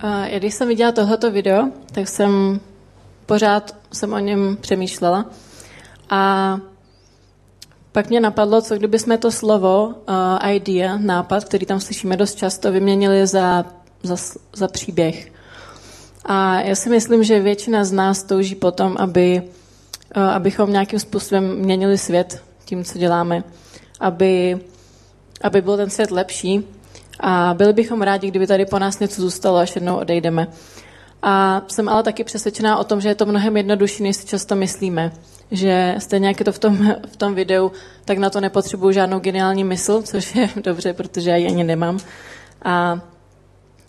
A 0.00 0.38
když 0.38 0.54
jsem 0.54 0.68
viděla 0.68 0.92
tohoto 0.92 1.30
video, 1.30 1.68
tak 1.92 2.08
jsem 2.08 2.60
pořád 3.26 3.76
jsem 3.92 4.12
o 4.12 4.18
něm 4.18 4.56
přemýšlela. 4.60 5.26
A 6.10 6.58
pak 7.92 8.08
mě 8.08 8.20
napadlo, 8.20 8.62
co 8.62 8.76
kdyby 8.76 8.98
jsme 8.98 9.18
to 9.18 9.30
slovo 9.30 9.86
uh, 9.86 10.50
idea, 10.50 10.98
nápad, 10.98 11.44
který 11.44 11.66
tam 11.66 11.80
slyšíme 11.80 12.16
dost 12.16 12.34
často, 12.34 12.72
vyměnili 12.72 13.26
za, 13.26 13.64
za, 14.02 14.16
za 14.56 14.68
příběh. 14.68 15.32
A 16.24 16.60
já 16.60 16.74
si 16.74 16.90
myslím, 16.90 17.24
že 17.24 17.40
většina 17.40 17.84
z 17.84 17.92
nás 17.92 18.22
touží 18.22 18.54
potom, 18.54 18.96
aby, 18.98 19.42
uh, 20.16 20.22
abychom 20.22 20.72
nějakým 20.72 20.98
způsobem 20.98 21.56
měnili 21.56 21.98
svět 21.98 22.42
tím, 22.64 22.84
co 22.84 22.98
děláme. 22.98 23.44
Aby, 24.00 24.60
aby 25.42 25.60
byl 25.62 25.76
ten 25.76 25.90
svět 25.90 26.10
lepší. 26.10 26.66
A 27.20 27.54
byli 27.54 27.72
bychom 27.72 28.02
rádi, 28.02 28.28
kdyby 28.28 28.46
tady 28.46 28.66
po 28.66 28.78
nás 28.78 28.98
něco 28.98 29.22
zůstalo, 29.22 29.58
až 29.58 29.74
jednou 29.74 29.96
odejdeme. 29.96 30.48
A 31.22 31.62
jsem 31.68 31.88
ale 31.88 32.02
taky 32.02 32.24
přesvědčená 32.24 32.78
o 32.78 32.84
tom, 32.84 33.00
že 33.00 33.08
je 33.08 33.14
to 33.14 33.26
mnohem 33.26 33.56
jednodušší, 33.56 34.02
než 34.02 34.16
si 34.16 34.26
často 34.26 34.56
myslíme. 34.56 35.12
Že 35.50 35.94
stejně 35.98 36.28
jak 36.28 36.40
je 36.40 36.44
to 36.44 36.52
v 36.52 36.58
tom, 36.58 36.76
v 37.12 37.16
tom 37.16 37.34
videu, 37.34 37.72
tak 38.04 38.18
na 38.18 38.30
to 38.30 38.40
nepotřebuju 38.40 38.92
žádnou 38.92 39.18
geniální 39.18 39.64
mysl, 39.64 40.02
což 40.02 40.34
je 40.34 40.48
dobře, 40.62 40.92
protože 40.92 41.30
já 41.30 41.36
ji 41.36 41.46
ani 41.46 41.64
nemám. 41.64 41.98
A, 42.62 43.00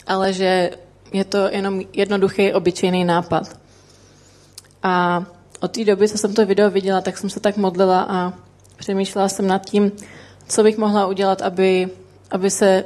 ale 0.07 0.33
že 0.33 0.69
je 1.13 1.25
to 1.25 1.37
jenom 1.37 1.81
jednoduchý, 1.93 2.53
obyčejný 2.53 3.05
nápad. 3.05 3.59
A 4.83 5.23
od 5.59 5.71
té 5.71 5.85
doby, 5.85 6.09
co 6.09 6.17
jsem 6.17 6.33
to 6.33 6.45
video 6.45 6.69
viděla, 6.69 7.01
tak 7.01 7.17
jsem 7.17 7.29
se 7.29 7.39
tak 7.39 7.57
modlila 7.57 8.01
a 8.09 8.33
přemýšlela 8.77 9.29
jsem 9.29 9.47
nad 9.47 9.65
tím, 9.65 9.91
co 10.47 10.63
bych 10.63 10.77
mohla 10.77 11.07
udělat, 11.07 11.41
aby, 11.41 11.89
aby 12.31 12.51
se 12.51 12.83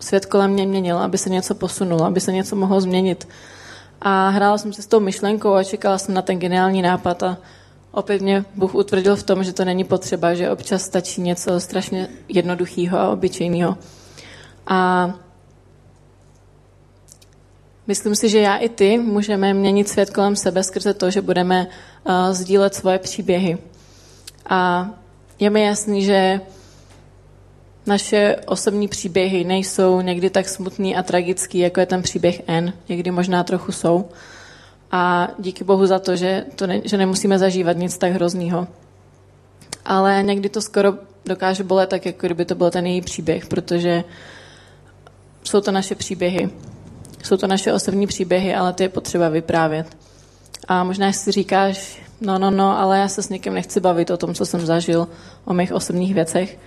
svět 0.00 0.26
kolem 0.26 0.50
mě 0.50 0.66
měnil, 0.66 0.98
aby 0.98 1.18
se 1.18 1.30
něco 1.30 1.54
posunulo, 1.54 2.04
aby 2.04 2.20
se 2.20 2.32
něco 2.32 2.56
mohlo 2.56 2.80
změnit. 2.80 3.28
A 4.00 4.28
hrála 4.28 4.58
jsem 4.58 4.72
se 4.72 4.82
s 4.82 4.86
tou 4.86 5.00
myšlenkou 5.00 5.52
a 5.52 5.64
čekala 5.64 5.98
jsem 5.98 6.14
na 6.14 6.22
ten 6.22 6.38
geniální 6.38 6.82
nápad 6.82 7.22
a 7.22 7.38
opět 7.92 8.22
mě 8.22 8.44
Bůh 8.54 8.74
utvrdil 8.74 9.16
v 9.16 9.22
tom, 9.22 9.44
že 9.44 9.52
to 9.52 9.64
není 9.64 9.84
potřeba, 9.84 10.34
že 10.34 10.50
občas 10.50 10.82
stačí 10.82 11.20
něco 11.20 11.60
strašně 11.60 12.08
jednoduchého 12.28 12.98
a 12.98 13.08
obyčejného. 13.08 13.76
A 14.66 15.10
myslím 17.90 18.14
si, 18.14 18.28
že 18.28 18.38
já 18.38 18.56
i 18.56 18.68
ty 18.68 18.98
můžeme 18.98 19.54
měnit 19.54 19.88
svět 19.88 20.10
kolem 20.10 20.36
sebe 20.36 20.62
skrze 20.62 20.94
to, 20.94 21.10
že 21.10 21.22
budeme 21.22 21.66
uh, 21.66 22.32
sdílet 22.32 22.74
svoje 22.74 22.98
příběhy. 22.98 23.58
A 24.46 24.90
je 25.38 25.50
mi 25.50 25.62
jasný, 25.62 26.04
že 26.04 26.40
naše 27.86 28.36
osobní 28.46 28.88
příběhy 28.88 29.44
nejsou 29.44 30.00
někdy 30.00 30.30
tak 30.30 30.48
smutný 30.48 30.96
a 30.96 31.02
tragický, 31.02 31.58
jako 31.58 31.80
je 31.80 31.86
ten 31.86 32.02
příběh 32.02 32.42
N. 32.46 32.72
Někdy 32.88 33.10
možná 33.10 33.44
trochu 33.44 33.72
jsou. 33.72 34.08
A 34.90 35.28
díky 35.38 35.64
Bohu 35.64 35.86
za 35.86 35.98
to, 35.98 36.16
že, 36.16 36.44
to 36.54 36.66
ne, 36.66 36.80
že 36.84 36.96
nemusíme 36.96 37.38
zažívat 37.38 37.76
nic 37.76 37.98
tak 37.98 38.12
hroznýho. 38.12 38.66
Ale 39.84 40.22
někdy 40.22 40.48
to 40.48 40.60
skoro 40.60 40.94
dokáže 41.26 41.64
bolet 41.64 41.90
tak, 41.90 42.06
jako 42.06 42.26
kdyby 42.26 42.44
to 42.44 42.54
byl 42.54 42.70
ten 42.70 42.86
její 42.86 43.00
příběh, 43.00 43.46
protože 43.46 44.04
jsou 45.42 45.60
to 45.60 45.72
naše 45.72 45.94
příběhy. 45.94 46.50
Jsou 47.22 47.36
to 47.36 47.46
naše 47.46 47.72
osobní 47.72 48.06
příběhy, 48.06 48.54
ale 48.54 48.72
ty 48.72 48.82
je 48.82 48.88
potřeba 48.88 49.28
vyprávět. 49.28 49.96
A 50.68 50.84
možná 50.84 51.12
si 51.12 51.32
říkáš, 51.32 52.02
no, 52.20 52.38
no, 52.38 52.50
no, 52.50 52.78
ale 52.78 52.98
já 52.98 53.08
se 53.08 53.22
s 53.22 53.28
někým 53.28 53.54
nechci 53.54 53.80
bavit 53.80 54.10
o 54.10 54.16
tom, 54.16 54.34
co 54.34 54.46
jsem 54.46 54.66
zažil, 54.66 55.08
o 55.44 55.54
mých 55.54 55.72
osobních 55.72 56.14
věcech. 56.14 56.58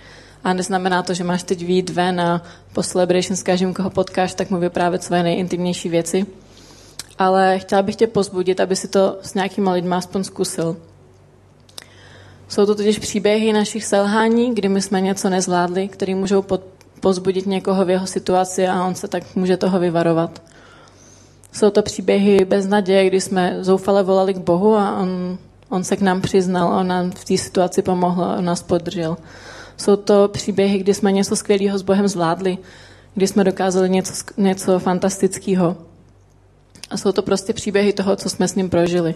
A 0.44 0.52
neznamená 0.52 1.02
to, 1.02 1.14
že 1.14 1.24
máš 1.24 1.42
teď 1.42 1.64
výjít 1.64 1.90
ven 1.90 2.20
a 2.20 2.42
po 2.72 2.82
Celebration 2.82 3.36
s 3.36 3.42
každým, 3.42 3.74
koho 3.74 3.90
potkáš, 3.90 4.34
tak 4.34 4.50
mu 4.50 4.58
vyprávět 4.58 5.02
své 5.02 5.22
nejintimnější 5.22 5.88
věci. 5.88 6.26
Ale 7.18 7.58
chtěla 7.58 7.82
bych 7.82 7.96
tě 7.96 8.06
pozbudit, 8.06 8.60
aby 8.60 8.76
si 8.76 8.88
to 8.88 9.18
s 9.22 9.34
nějakýma 9.34 9.72
lidma 9.72 9.96
aspoň 9.96 10.24
zkusil. 10.24 10.76
Jsou 12.48 12.66
to 12.66 12.74
totiž 12.74 12.98
příběhy 12.98 13.52
našich 13.52 13.84
selhání, 13.84 14.54
kdy 14.54 14.68
my 14.68 14.82
jsme 14.82 15.00
něco 15.00 15.30
nezvládli, 15.30 15.88
které 15.88 16.14
můžou 16.14 16.42
pod, 16.42 16.60
pozbudit 17.04 17.46
někoho 17.46 17.84
v 17.84 17.90
jeho 17.90 18.06
situaci 18.06 18.68
a 18.68 18.84
on 18.84 18.94
se 18.94 19.08
tak 19.08 19.36
může 19.36 19.56
toho 19.56 19.78
vyvarovat. 19.78 20.42
Jsou 21.52 21.70
to 21.70 21.82
příběhy 21.82 22.44
bez 22.44 22.66
naděje, 22.66 23.06
kdy 23.06 23.20
jsme 23.20 23.56
zoufale 23.60 24.02
volali 24.02 24.34
k 24.34 24.38
Bohu 24.38 24.76
a 24.76 24.96
on, 24.96 25.38
on 25.68 25.84
se 25.84 25.96
k 25.96 26.00
nám 26.00 26.20
přiznal, 26.20 26.72
on 26.72 26.86
nám 26.86 27.10
v 27.10 27.24
té 27.24 27.36
situaci 27.36 27.82
pomohl, 27.82 28.24
on 28.38 28.44
nás 28.44 28.62
podržel. 28.62 29.16
Jsou 29.76 29.96
to 29.96 30.28
příběhy, 30.28 30.78
kdy 30.78 30.94
jsme 30.94 31.12
něco 31.12 31.36
skvělého 31.36 31.78
s 31.78 31.82
Bohem 31.82 32.08
zvládli, 32.08 32.58
kdy 33.14 33.26
jsme 33.26 33.44
dokázali 33.44 33.90
něco, 33.90 34.12
něco 34.36 34.78
fantastického. 34.78 35.76
A 36.90 36.96
jsou 36.96 37.12
to 37.12 37.22
prostě 37.22 37.52
příběhy 37.52 37.92
toho, 37.92 38.16
co 38.16 38.30
jsme 38.30 38.48
s 38.48 38.54
ním 38.54 38.70
prožili. 38.70 39.14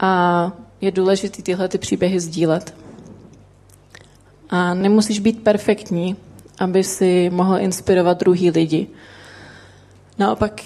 A 0.00 0.52
je 0.80 0.90
důležité 0.90 1.42
tyhle 1.42 1.68
ty 1.68 1.78
příběhy 1.78 2.20
sdílet. 2.20 2.74
A 4.50 4.74
nemusíš 4.74 5.18
být 5.18 5.42
perfektní, 5.42 6.16
aby 6.58 6.84
si 6.84 7.30
mohl 7.30 7.58
inspirovat 7.58 8.18
druhý 8.18 8.50
lidi. 8.50 8.86
Naopak, 10.18 10.60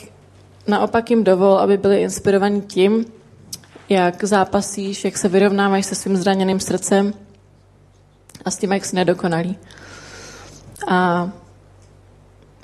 naopak 0.66 1.10
jim 1.10 1.24
dovol, 1.24 1.58
aby 1.58 1.76
byli 1.76 2.02
inspirovaní 2.02 2.62
tím, 2.62 3.04
jak 3.88 4.24
zápasíš, 4.24 5.04
jak 5.04 5.18
se 5.18 5.28
vyrovnáváš 5.28 5.86
se 5.86 5.94
svým 5.94 6.16
zraněným 6.16 6.60
srdcem, 6.60 7.12
a 8.44 8.50
s 8.50 8.56
tím, 8.56 8.72
jak 8.72 8.84
jsi 8.84 8.96
nedokonalý. 8.96 9.58
A 10.88 11.30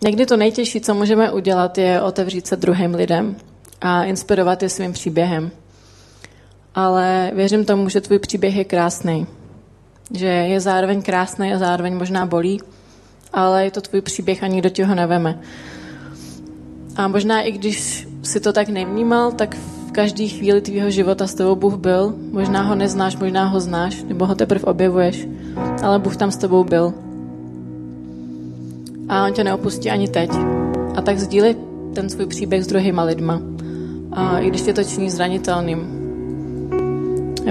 někdy 0.02 0.26
to 0.26 0.36
nejtěžší, 0.36 0.80
co 0.80 0.94
můžeme 0.94 1.30
udělat, 1.30 1.78
je 1.78 2.02
otevřít 2.02 2.46
se 2.46 2.56
druhým 2.56 2.94
lidem 2.94 3.36
a 3.80 4.04
inspirovat 4.04 4.62
je 4.62 4.68
svým 4.68 4.92
příběhem. 4.92 5.50
Ale 6.74 7.30
věřím 7.34 7.64
tomu, 7.64 7.88
že 7.88 8.00
tvůj 8.00 8.18
příběh 8.18 8.56
je 8.56 8.64
krásný. 8.64 9.26
Že 10.14 10.26
je 10.26 10.60
zároveň 10.60 11.02
krásný 11.02 11.52
a 11.52 11.58
zároveň 11.58 11.96
možná 11.96 12.26
bolí, 12.26 12.60
ale 13.34 13.64
je 13.64 13.70
to 13.70 13.80
tvůj 13.80 14.00
příběh 14.00 14.42
a 14.42 14.46
nikdo 14.46 14.68
ti 14.68 14.82
ho 14.82 14.94
neveme. 14.94 15.40
A 16.96 17.08
možná 17.08 17.40
i 17.40 17.52
když 17.52 18.08
si 18.22 18.40
to 18.40 18.52
tak 18.52 18.68
nevnímal, 18.68 19.32
tak 19.32 19.56
každý 19.92 20.28
chvíli 20.28 20.60
tvýho 20.60 20.90
života 20.90 21.26
s 21.26 21.34
tebou 21.34 21.56
Bůh 21.56 21.74
byl. 21.74 22.14
Možná 22.30 22.62
ho 22.62 22.74
neznáš, 22.74 23.16
možná 23.16 23.44
ho 23.46 23.60
znáš, 23.60 24.02
nebo 24.02 24.26
ho 24.26 24.34
teprve 24.34 24.64
objevuješ, 24.64 25.28
ale 25.82 25.98
Bůh 25.98 26.16
tam 26.16 26.30
s 26.30 26.36
tebou 26.36 26.64
byl. 26.64 26.94
A 29.08 29.26
on 29.26 29.32
tě 29.32 29.44
neopustí 29.44 29.90
ani 29.90 30.08
teď. 30.08 30.30
A 30.96 31.02
tak 31.02 31.18
sdíli 31.18 31.56
ten 31.94 32.08
svůj 32.08 32.26
příběh 32.26 32.64
s 32.64 32.66
druhýma 32.66 33.02
lidma. 33.02 33.40
A 34.12 34.38
i 34.38 34.48
když 34.48 34.62
tě 34.62 34.72
to 34.72 34.84
činí 34.84 35.10
zranitelným. 35.10 36.03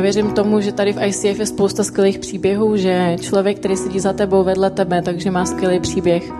Věřím 0.01 0.31
tomu, 0.31 0.61
že 0.61 0.71
tady 0.71 0.93
v 0.93 1.03
ICF 1.05 1.39
je 1.39 1.45
spousta 1.45 1.83
skvělých 1.83 2.19
příběhů, 2.19 2.77
že 2.77 3.15
člověk, 3.21 3.59
který 3.59 3.77
sedí 3.77 3.99
za 3.99 4.13
tebou 4.13 4.43
vedle 4.43 4.69
tebe, 4.69 5.01
takže 5.01 5.31
má 5.31 5.45
skvělý 5.45 5.79
příběh. 5.79 6.31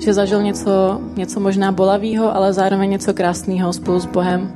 Že 0.00 0.14
zažil 0.14 0.42
něco, 0.42 1.00
něco 1.16 1.40
možná 1.40 1.72
bolavého, 1.72 2.36
ale 2.36 2.52
zároveň 2.52 2.90
něco 2.90 3.14
krásného 3.14 3.72
spolu 3.72 4.00
s 4.00 4.06
Bohem 4.06 4.52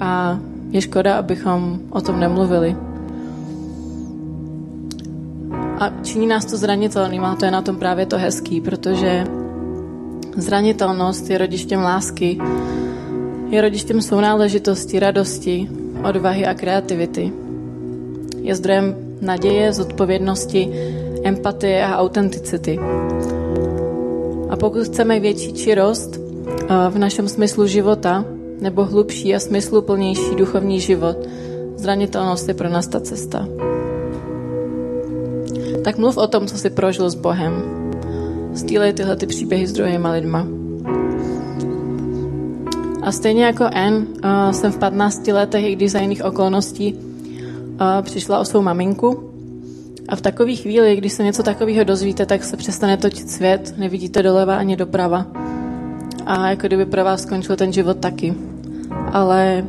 a 0.00 0.38
je 0.70 0.80
škoda, 0.80 1.18
abychom 1.18 1.78
o 1.90 2.00
tom 2.00 2.20
nemluvili. 2.20 2.76
A 5.78 5.92
činí 6.02 6.26
nás 6.26 6.44
to 6.44 6.56
zranitelným 6.56 7.24
a 7.24 7.36
to 7.36 7.44
je 7.44 7.50
na 7.50 7.62
tom 7.62 7.76
právě 7.76 8.06
to 8.06 8.18
hezký, 8.18 8.60
protože 8.60 9.24
zranitelnost 10.36 11.30
je 11.30 11.38
rodištěm 11.38 11.80
lásky, 11.80 12.38
je 13.48 13.60
rodištěm 13.60 14.02
sounáležitosti, 14.02 14.98
radosti, 14.98 15.68
odvahy 16.04 16.46
a 16.46 16.54
kreativity. 16.54 17.32
Je 18.42 18.54
zdrojem 18.54 18.96
naděje, 19.20 19.72
zodpovědnosti, 19.72 20.72
empatie 21.24 21.84
a 21.84 21.98
autenticity. 21.98 22.78
A 24.50 24.56
pokud 24.56 24.84
chceme 24.84 25.20
větší 25.20 25.52
čirost 25.52 26.20
v 26.90 26.98
našem 26.98 27.28
smyslu 27.28 27.66
života, 27.66 28.24
nebo 28.60 28.84
hlubší 28.84 29.34
a 29.34 29.38
smysluplnější 29.38 30.34
duchovní 30.36 30.80
život, 30.80 31.16
zranitelnost 31.76 32.48
je 32.48 32.54
pro 32.54 32.68
nás 32.68 32.88
ta 32.88 33.00
cesta. 33.00 33.48
Tak 35.84 35.98
mluv 35.98 36.16
o 36.16 36.26
tom, 36.26 36.46
co 36.46 36.58
jsi 36.58 36.70
prožil 36.70 37.10
s 37.10 37.14
Bohem. 37.14 37.62
Sdílej 38.52 38.92
tyhle 38.92 39.16
ty 39.16 39.26
příběhy 39.26 39.66
s 39.66 39.72
druhýma 39.72 40.10
lidma. 40.10 40.46
A 43.06 43.12
stejně 43.12 43.44
jako 43.44 43.68
N, 43.72 44.06
uh, 44.24 44.50
jsem 44.50 44.72
v 44.72 44.78
15 44.78 45.26
letech, 45.32 45.64
i 45.64 45.72
když 45.76 45.90
za 45.90 45.98
jiných 45.98 46.24
okolností, 46.24 46.94
uh, 46.94 48.02
přišla 48.02 48.38
o 48.38 48.44
svou 48.44 48.62
maminku. 48.62 49.30
A 50.08 50.16
v 50.16 50.20
takové 50.20 50.54
chvíli, 50.54 50.96
když 50.96 51.12
se 51.12 51.24
něco 51.24 51.42
takového 51.42 51.84
dozvíte, 51.84 52.26
tak 52.26 52.44
se 52.44 52.56
přestane 52.56 52.96
točit 52.96 53.30
svět, 53.30 53.74
nevidíte 53.76 54.22
doleva 54.22 54.56
ani 54.56 54.76
doprava. 54.76 55.26
A 56.26 56.50
jako 56.50 56.66
kdyby 56.66 56.86
pro 56.86 57.04
vás 57.04 57.22
skončil 57.22 57.56
ten 57.56 57.72
život 57.72 57.96
taky. 57.96 58.34
Ale 59.12 59.64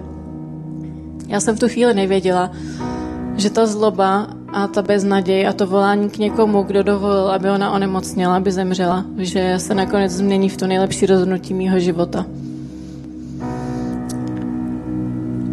já 1.27 1.39
jsem 1.39 1.55
v 1.55 1.59
tu 1.59 1.67
chvíli 1.67 1.93
nevěděla, 1.93 2.51
že 3.35 3.49
ta 3.49 3.65
zloba 3.65 4.27
a 4.47 4.67
ta 4.67 4.81
beznaděj 4.81 5.47
a 5.47 5.53
to 5.53 5.67
volání 5.67 6.09
k 6.09 6.17
někomu, 6.17 6.63
kdo 6.63 6.83
dovolil, 6.83 7.31
aby 7.31 7.49
ona 7.49 7.71
onemocněla, 7.71 8.35
aby 8.35 8.51
zemřela, 8.51 9.05
že 9.17 9.53
se 9.57 9.73
nakonec 9.73 10.11
změní 10.11 10.49
v 10.49 10.57
to 10.57 10.67
nejlepší 10.67 11.05
rozhodnutí 11.05 11.53
mýho 11.53 11.79
života. 11.79 12.25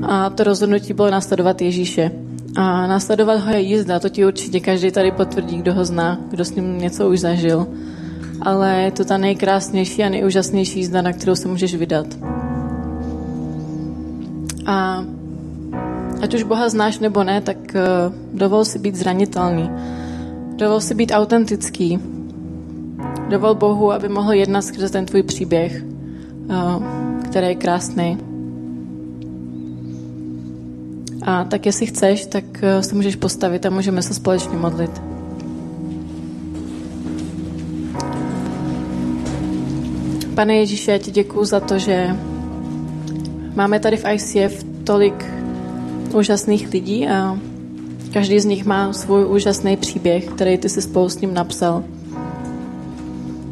A 0.08 0.30
to 0.30 0.44
rozhodnutí 0.44 0.92
bylo 0.92 1.10
následovat 1.10 1.62
Ježíše. 1.62 2.10
A 2.56 2.86
následovat 2.86 3.40
ho 3.40 3.52
je 3.52 3.60
jízda, 3.60 4.00
to 4.00 4.08
ti 4.08 4.26
určitě 4.26 4.60
každý 4.60 4.90
tady 4.90 5.12
potvrdí, 5.12 5.56
kdo 5.56 5.74
ho 5.74 5.84
zná, 5.84 6.18
kdo 6.30 6.44
s 6.44 6.54
ním 6.54 6.78
něco 6.78 7.10
už 7.10 7.20
zažil. 7.20 7.66
Ale 8.42 8.76
je 8.76 8.90
to 8.90 9.04
ta 9.04 9.18
nejkrásnější 9.18 10.04
a 10.04 10.08
nejúžasnější 10.08 10.78
jízda, 10.78 11.02
na 11.02 11.12
kterou 11.12 11.34
se 11.34 11.48
můžeš 11.48 11.74
vydat. 11.74 12.06
A 14.66 15.04
ať 16.22 16.34
už 16.34 16.42
Boha 16.42 16.68
znáš 16.68 16.98
nebo 16.98 17.24
ne, 17.24 17.40
tak 17.40 17.56
uh, 17.56 18.38
dovol 18.38 18.64
si 18.64 18.78
být 18.78 18.96
zranitelný. 18.96 19.70
Dovol 20.56 20.80
si 20.80 20.94
být 20.94 21.12
autentický. 21.14 21.98
Dovol 23.28 23.54
Bohu, 23.54 23.92
aby 23.92 24.08
mohl 24.08 24.32
jednat 24.32 24.62
skrze 24.62 24.88
ten 24.88 25.06
tvůj 25.06 25.22
příběh, 25.22 25.84
uh, 25.84 26.84
který 27.24 27.46
je 27.46 27.54
krásný. 27.54 28.33
A 31.24 31.44
tak 31.44 31.66
jestli 31.66 31.86
chceš, 31.86 32.26
tak 32.26 32.44
uh, 32.44 32.80
se 32.80 32.94
můžeš 32.94 33.16
postavit 33.16 33.66
a 33.66 33.70
můžeme 33.70 34.02
se 34.02 34.14
společně 34.14 34.56
modlit. 34.56 35.02
Pane 40.34 40.56
Ježíši, 40.56 40.90
já 40.90 40.98
ti 40.98 41.10
děkuju 41.10 41.44
za 41.44 41.60
to, 41.60 41.78
že 41.78 42.16
máme 43.54 43.80
tady 43.80 43.96
v 43.96 44.04
ICF 44.12 44.64
tolik 44.84 45.24
úžasných 46.14 46.72
lidí 46.72 47.08
a 47.08 47.38
každý 48.12 48.40
z 48.40 48.44
nich 48.44 48.64
má 48.64 48.92
svůj 48.92 49.26
úžasný 49.26 49.76
příběh, 49.76 50.26
který 50.26 50.58
ty 50.58 50.68
si 50.68 50.82
spolu 50.82 51.08
s 51.08 51.20
ním 51.20 51.34
napsal. 51.34 51.84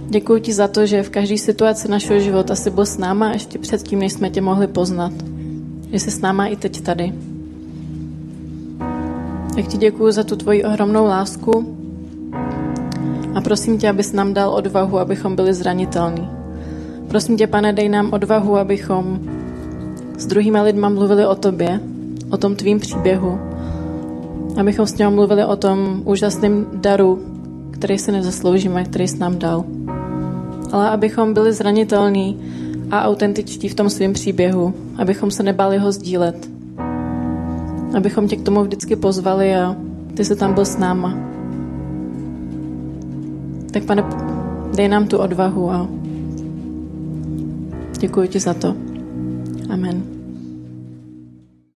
Děkuji 0.09 0.41
ti 0.41 0.53
za 0.53 0.69
to, 0.69 0.87
že 0.87 1.03
v 1.03 1.11
každé 1.11 1.39
situaci 1.39 1.89
našeho 1.89 2.21
života 2.21 2.55
jsi 2.55 2.71
byl 2.71 2.87
s 2.87 2.99
náma 2.99 3.33
ještě 3.33 3.59
předtím, 3.59 3.99
než 3.99 4.13
jsme 4.13 4.31
tě 4.31 4.41
mohli 4.41 4.67
poznat. 4.67 5.13
Že 5.93 5.99
jsi 5.99 6.11
s 6.11 6.21
náma 6.21 6.47
i 6.47 6.57
teď 6.57 6.81
tady. 6.81 7.32
Tak 9.63 9.71
ti 9.71 9.79
děkuji 9.79 10.13
za 10.13 10.25
tu 10.25 10.37
tvoji 10.37 10.65
ohromnou 10.65 11.05
lásku 11.05 11.77
a 13.35 13.41
prosím 13.41 13.79
tě, 13.79 13.89
abys 13.89 14.13
nám 14.13 14.35
dal 14.35 14.51
odvahu, 14.51 14.99
abychom 14.99 15.37
byli 15.37 15.55
zranitelní. 15.55 16.29
Prosím 17.09 17.37
tě, 17.37 17.47
pane, 17.47 17.73
dej 17.73 17.89
nám 17.89 18.13
odvahu, 18.13 18.57
abychom 18.57 19.21
s 20.19 20.27
druhými 20.27 20.61
lidmi 20.61 20.87
mluvili 20.91 21.27
o 21.27 21.35
tobě, 21.35 21.81
o 22.31 22.37
tom 22.37 22.57
tvým 22.57 22.81
příběhu, 22.81 23.39
abychom 24.61 24.87
s 24.87 24.99
ním 24.99 25.11
mluvili 25.11 25.45
o 25.45 25.57
tom 25.57 26.03
úžasném 26.05 26.67
daru, 26.73 27.23
který 27.71 27.99
se 27.99 28.13
nezasloužíme, 28.13 28.85
který 28.85 29.09
jsi 29.09 29.19
nám 29.19 29.39
dal. 29.39 29.65
Ale 30.73 30.91
abychom 30.91 31.35
byli 31.35 31.53
zranitelní 31.53 32.41
a 32.91 33.03
autentičtí 33.03 33.69
v 33.69 33.75
tom 33.75 33.91
svém 33.91 34.13
příběhu, 34.13 34.75
abychom 34.99 35.31
se 35.31 35.43
nebali 35.43 35.79
ho 35.79 35.93
sdílet. 35.93 36.52
Abychom 37.97 38.29
tě 38.29 38.37
k 38.37 38.43
tomu 38.43 38.63
vždycky 38.63 38.97
pozvali 38.97 39.55
a 39.57 39.77
ty 40.17 40.25
se 40.25 40.37
tam 40.37 40.55
byl 40.55 40.65
s 40.65 40.79
náma. 40.79 41.15
Tak 43.71 43.85
pane, 43.85 44.05
dej 44.77 44.89
nám 44.89 45.07
tu 45.07 45.19
odvahu 45.19 45.71
a 45.71 45.89
děkuji 47.99 48.29
ti 48.29 48.41
za 48.41 48.55
to. 48.55 48.75
Amen. 49.71 50.22